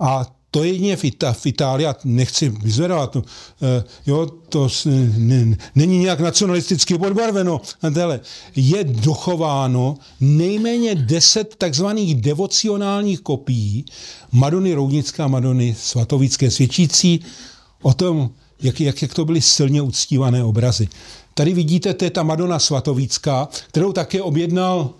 [0.00, 3.22] a to jedině v, Ita, v Itálii, a nechci vyzvedovat, to,
[3.62, 4.68] eh, jo, to
[5.16, 7.60] ne, není nějak nacionalisticky podbarveno,
[8.02, 8.20] ale
[8.56, 13.84] je dochováno nejméně deset takzvaných devocionálních kopií
[14.32, 17.20] Madony Roudnické a Madony Svatovické, svědčící
[17.82, 18.30] o tom,
[18.62, 20.88] jak, jak, jak to byly silně uctívané obrazy.
[21.34, 24.90] Tady vidíte, to je ta Madonna Svatovická, kterou také objednal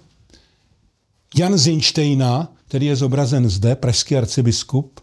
[1.36, 5.00] Jan Zinštejna, který je zobrazen zde, pražský arcibiskup.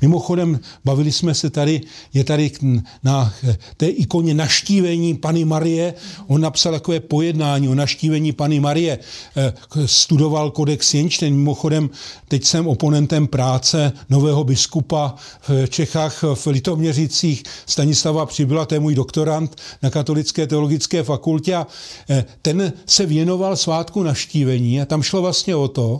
[0.00, 1.80] Mimochodem, bavili jsme se tady,
[2.14, 2.50] je tady
[3.02, 3.34] na
[3.76, 5.94] té ikoně naštívení Pany Marie,
[6.26, 8.98] on napsal takové pojednání o naštívení Pany Marie,
[9.36, 9.52] eh,
[9.86, 11.90] studoval kodex Jenčten, mimochodem
[12.28, 15.14] teď jsem oponentem práce nového biskupa
[15.48, 21.54] v Čechách v Litoměřicích, Stanislava Přibyla, to je můj doktorant na Katolické teologické fakultě.
[21.54, 21.66] A
[22.10, 25.98] eh, ten se věnoval svátku naštívení a tam šlo vlastně o to,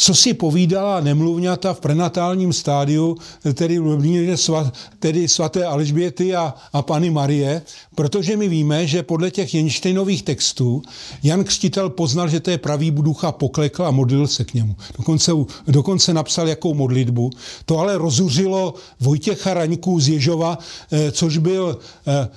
[0.00, 3.16] co si povídala nemluvňata v prenatálním stádiu,
[3.54, 3.80] tedy,
[4.98, 7.62] tedy svaté Alžběty a, a Pany Marie,
[7.94, 10.82] protože my víme, že podle těch Jenštejnových textů
[11.22, 14.76] Jan Křtitel poznal, že to je pravý ducha, poklekl a modlil se k němu.
[14.98, 15.32] Dokonce,
[15.68, 17.30] dokonce napsal jakou modlitbu.
[17.66, 20.58] To ale rozuřilo Vojtěcha Raňků z Ježova,
[20.92, 22.28] eh, což byl eh,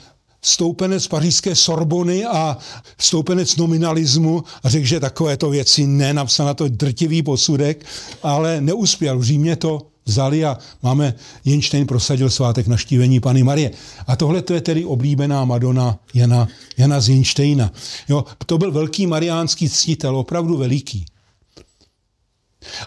[0.44, 2.58] stoupenec pařížské Sorbony a
[2.98, 7.86] stoupenec nominalismu a řekl, že takovéto věci ne, napsal na to drtivý posudek,
[8.24, 9.20] ale neuspěl.
[9.20, 11.14] V Římě to vzali a máme,
[11.46, 13.72] Jenštejn prosadil svátek naštívení Pany Marie.
[14.08, 17.72] A tohle to je tedy oblíbená Madonna Jana, Jana z Jenštejna.
[18.10, 21.06] Jo, to byl velký mariánský ctitel, opravdu veliký.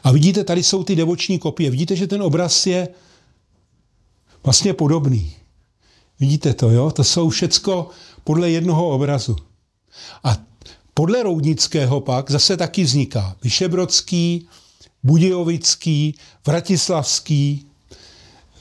[0.02, 1.70] A vidíte, tady jsou ty devoční kopie.
[1.70, 2.88] Vidíte, že ten obraz je
[4.44, 5.32] vlastně podobný.
[6.20, 6.90] Vidíte to, jo?
[6.90, 7.88] To jsou všecko
[8.24, 9.36] podle jednoho obrazu.
[10.24, 10.36] A
[10.94, 14.48] podle Roudnického pak zase taky vzniká Vyšebrodský,
[15.02, 16.14] Budějovický,
[16.46, 17.66] Vratislavský,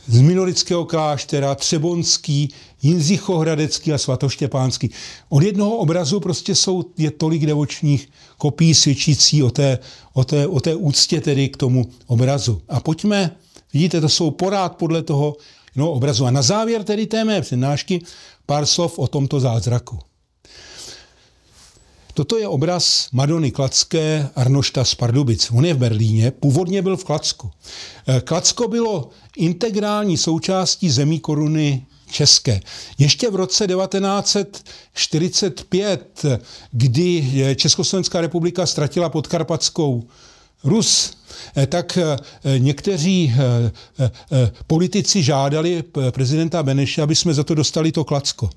[0.08, 2.50] z Minorického kláštera, Třebonský,
[2.82, 4.90] Jindřichohradecký a Svatoštěpánský.
[5.30, 9.80] Od jednoho obrazu prostě jsou, je tolik devočních kopií svědčící o té,
[10.14, 12.62] o, té, o té úctě tedy k tomu obrazu.
[12.70, 13.36] A pojďme,
[13.74, 15.38] vidíte, to jsou porád podle toho,
[15.76, 16.26] no, obrazu.
[16.26, 18.02] A na závěr tedy té mé přednášky
[18.46, 20.00] pár slov o tomto zázraku.
[22.14, 25.52] Toto je obraz Madony Klacké Arnošta z Pardubic.
[25.52, 27.52] On je v Berlíně, původně byl v Klacku.
[28.08, 32.62] Eh, Klacko bylo integrální součástí zemí koruny české.
[32.98, 36.26] Ještě v roce 1945,
[36.72, 40.04] kdy Československá republika ztratila podkarpatskou
[40.66, 41.16] Rus,
[41.56, 42.18] Eh, tak eh,
[42.60, 48.50] někteří eh, politici žádali prezidenta Beneše, aby jsme za to dostali to klacko.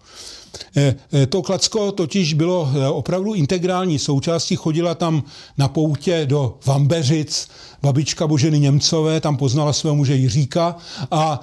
[1.28, 5.22] To Klacko totiž bylo opravdu integrální součástí, chodila tam
[5.59, 7.48] na poutě do Vambeřic,
[7.82, 10.76] babička Boženy Němcové, tam poznala svého muže Jiříka
[11.11, 11.40] a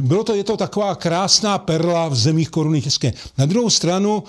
[0.00, 3.12] bylo to, je to taková krásná perla v zemích koruny české.
[3.38, 4.22] Na druhou stranu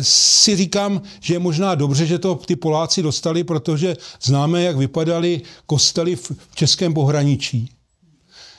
[0.00, 5.42] si říkám, že je možná dobře, že to ty Poláci dostali, protože známe, jak vypadaly
[5.66, 7.70] kostely v českém pohraničí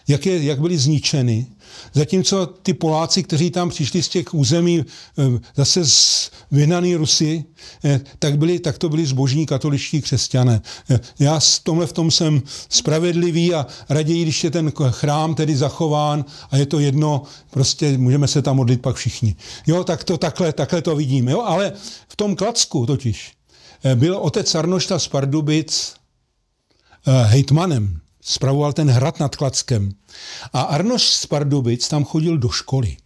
[0.07, 1.47] jak, je, jak byly zničeny.
[1.93, 4.85] Zatímco ty Poláci, kteří tam přišli z těch území
[5.17, 5.23] eh,
[5.55, 7.43] zase z vyhnaný Rusy,
[7.83, 10.61] eh, tak, byli, tak to byli zbožní katoličtí křesťané.
[10.89, 15.55] Eh, já s tomhle v tom jsem spravedlivý a raději, když je ten chrám tedy
[15.55, 19.35] zachován a je to jedno, prostě můžeme se tam modlit pak všichni.
[19.67, 21.31] Jo, tak to takhle, takhle to vidíme.
[21.31, 21.73] Jo, ale
[22.07, 23.33] v tom Klacku totiž
[23.95, 25.93] byl otec Arnošta z Pardubic
[27.25, 29.91] hejtmanem spravoval ten hrad nad Klackem.
[30.53, 32.97] A Arnoš z Pardubic tam chodil do školy.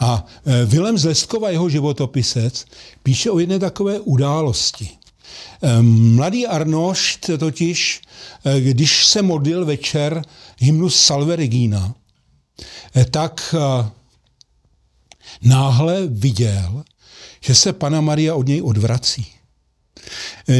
[0.00, 2.64] A e, Vilem z Lestkova, jeho životopisec,
[3.02, 4.88] píše o jedné takové události.
[4.88, 8.00] E, mladý Arnošt totiž,
[8.44, 10.24] e, když se modlil večer
[10.58, 11.94] hymnus Salve Regina,
[13.10, 13.54] tak
[15.42, 16.84] náhle viděl,
[17.40, 19.37] že se Pana Maria od něj odvrací.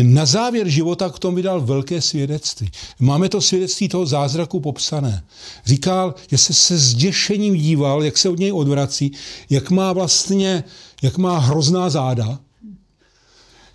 [0.02, 2.70] Na závěr života k tomu vydal velké svědectví.
[3.00, 5.24] Máme to svědectví toho zázraku popsané.
[5.66, 9.12] Říkal, že se se zděšením díval, jak se od něj odvrací,
[9.50, 10.64] jak má vlastně,
[11.02, 12.38] jak má hrozná záda,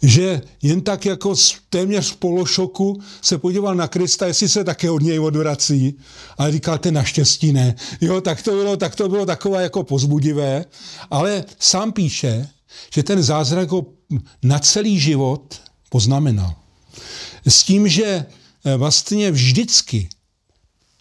[0.03, 1.36] že jen tak jako
[1.69, 5.97] téměř v pološoku se podíval na Krista, jestli se také od něj odvrací.
[6.38, 7.76] Ale říkal, ten naštěstí ne.
[8.01, 10.65] Jo, tak to bylo, tak to bylo takové jako pozbudivé.
[11.11, 12.49] Ale sám píše,
[12.93, 13.86] že ten zázrak ho
[14.43, 16.55] na celý život poznamenal.
[17.47, 20.09] S tím, že eh, vlastně vždycky,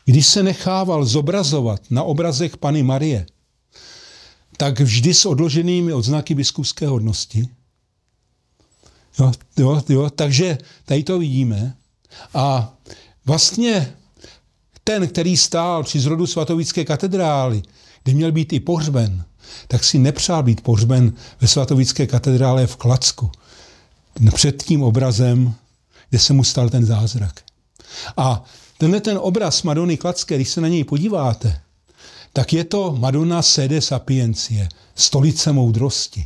[0.05, 3.27] když se nechával zobrazovat na obrazech Pany Marie,
[4.57, 7.49] tak vždy s odloženými odznaky biskupské hodnosti.
[9.19, 11.77] Jo, jo, jo, takže tady to vidíme.
[12.35, 12.75] A
[13.25, 13.97] vlastně
[14.85, 17.63] ten, který stál při zrodu svatovické katedrály,
[18.05, 19.25] kde měl být i pohřben,
[19.69, 23.31] tak si nepřál být pohřben ve svatovické katedrále v Klacku.
[24.35, 25.55] Před tím obrazem,
[26.11, 27.41] kde se mu stal ten zázrak.
[28.17, 28.45] A
[28.79, 31.61] tenhle ten obraz Madony Klacké, když se na něj podíváte,
[32.33, 36.25] tak je to Madonna Sede Sapiencie, stolice moudrosti.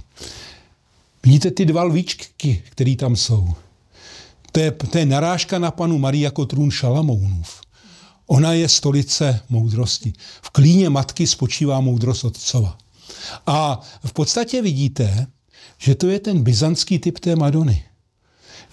[1.23, 3.55] Vidíte ty dva lvíčky, které tam jsou.
[4.53, 7.61] To je, to je narážka na panu Marii jako trůn Šalamounův.
[8.27, 10.13] Ona je stolice moudrosti.
[10.43, 12.79] V klíně matky spočívá moudrost otcova.
[13.47, 15.27] A v podstatě vidíte,
[15.79, 17.85] že to je ten byzantský typ té Madony.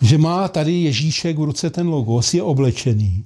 [0.02, 3.26] Že má tady Ježíšek v ruce ten logos, je oblečený.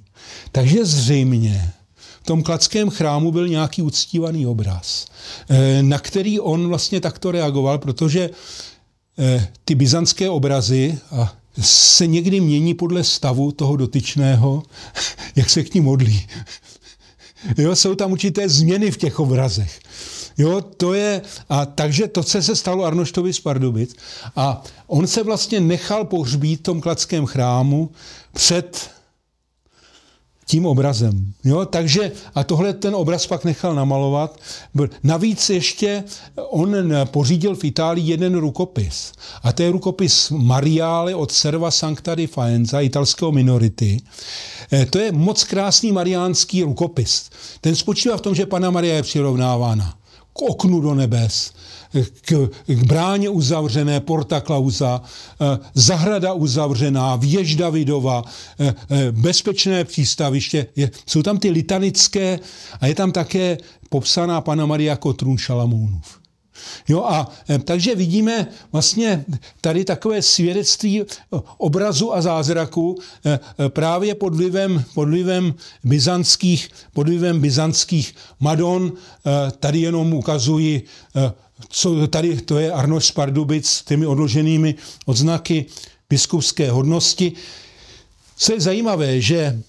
[0.52, 1.72] Takže zřejmě
[2.20, 5.06] v tom kladském chrámu byl nějaký uctívaný obraz,
[5.48, 8.30] eh, na který on vlastně takto reagoval, protože
[9.18, 14.62] eh, ty byzantské obrazy a se někdy mění podle stavu toho dotyčného,
[15.36, 16.26] jak se k ní modlí.
[17.58, 19.80] Jo, jsou tam určité změny v těch obrazech.
[20.38, 23.94] Jo, to je, a takže to, co se stalo Arnoštovi z Pardubic,
[24.36, 27.90] a on se vlastně nechal pohřbít v tom kladském chrámu
[28.32, 28.90] před
[30.48, 31.32] tím obrazem.
[31.44, 31.64] Jo?
[31.64, 34.40] Takže, a tohle ten obraz pak nechal namalovat.
[35.02, 36.04] Navíc ještě
[36.36, 39.12] on pořídil v Itálii jeden rukopis.
[39.42, 44.00] A to je rukopis Mariále od Serva Sancta di Faenza, italského minority.
[44.72, 47.30] E, to je moc krásný mariánský rukopis.
[47.60, 49.98] Ten spočívá v tom, že Pana Maria je přirovnávána
[50.38, 51.52] k oknu do nebes,
[52.20, 58.24] k, k bráně uzavřené, porta klauza, eh, zahrada uzavřená, věž Davidova,
[58.60, 60.66] eh, eh, bezpečné přístaviště.
[61.06, 62.38] Jsou tam ty litanické
[62.80, 63.58] a je tam také
[63.88, 66.17] popsaná Pana Maria trůn Šalamounův.
[66.88, 67.30] Jo, a
[67.64, 69.24] takže vidíme vlastně
[69.60, 71.02] tady takové svědectví
[71.58, 72.98] obrazu a zázraku
[73.68, 75.54] právě pod vlivem, pod vlivem
[75.84, 78.92] byzantských, pod vlivem byzantských Madon.
[79.60, 80.84] Tady jenom ukazuji
[81.68, 84.74] co tady, to je Arnoš z Pardubic s těmi odloženými
[85.06, 85.66] odznaky
[86.10, 87.32] biskupské hodnosti.
[88.36, 89.62] Co je zajímavé, že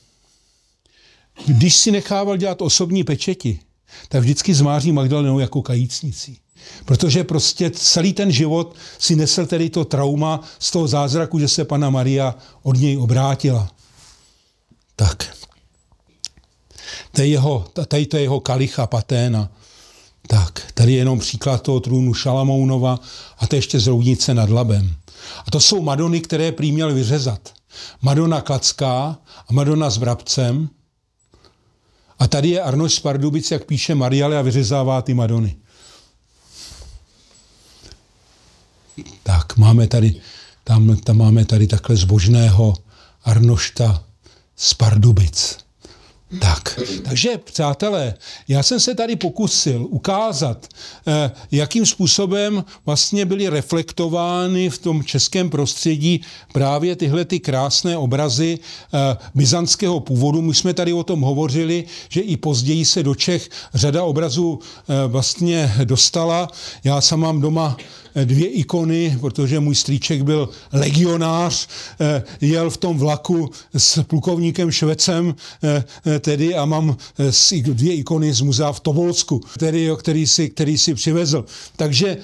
[1.45, 3.59] když si nechával dělat osobní pečeti,
[4.09, 6.37] tak vždycky zmáří Magdalenou jako kajícnicí.
[6.86, 11.66] Protože prostě celý ten život si nesl tedy to trauma z toho zázraku, že se
[11.66, 13.72] Pana Maria od něj obrátila.
[14.95, 15.36] Tak.
[17.12, 19.49] To je jeho, tady to je jeho kalicha paténa.
[20.28, 22.99] Tak, tady je jenom příklad toho trůnu Šalamounova
[23.38, 24.95] a to ještě z Roudnice nad Labem.
[25.47, 27.53] A to jsou Madony, které prý měl vyřezat.
[28.01, 30.70] Madonna Klacká a Madonna s Brabcem.
[32.20, 35.55] A tady je Arnoš z Pardubic, jak píše Mariale a vyřezává ty Madony.
[39.24, 40.16] Tak, máme tady,
[40.64, 42.74] tam, tam máme tady takhle zbožného
[43.24, 44.03] Arnošta
[44.55, 45.57] z Pardubic.
[46.39, 48.14] Tak, takže přátelé,
[48.47, 50.68] já jsem se tady pokusil ukázat,
[51.07, 56.22] eh, jakým způsobem vlastně byly reflektovány v tom českém prostředí
[56.53, 60.41] právě tyhle ty krásné obrazy eh, byzantského původu.
[60.41, 65.07] My jsme tady o tom hovořili, že i později se do Čech řada obrazů eh,
[65.07, 66.47] vlastně dostala.
[66.84, 67.78] Já sám mám doma
[68.26, 71.68] dvě ikony, protože můj strýček byl legionář,
[72.41, 75.36] jel v tom vlaku s plukovníkem Švecem
[76.20, 76.97] tedy a mám
[77.62, 81.45] dvě ikony z muzea v Tobolsku, tedy, který, si, který si přivezl.
[81.76, 82.18] Takže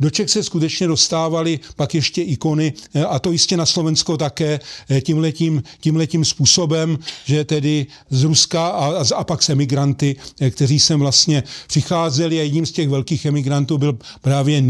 [0.00, 2.72] do Čech se skutečně dostávaly pak ještě ikony
[3.08, 4.60] a to jistě na Slovensko také
[5.02, 10.16] tímhletím, tímhletím způsobem, že tedy z Ruska a, a pak s emigranty,
[10.50, 14.62] kteří sem vlastně přicházeli a jedním z těch velkých emigrantů byl právě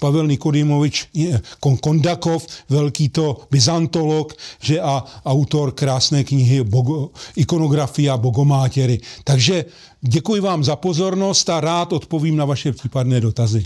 [0.00, 1.08] Pavel Nikodimovič
[1.80, 9.00] Kondakov, velký to byzantolog, že a autor krásné knihy Bogo, Ikonografia Bogomátěry.
[9.24, 9.64] Takže
[10.00, 13.62] děkuji vám za pozornost a rád odpovím na vaše případné dotazy.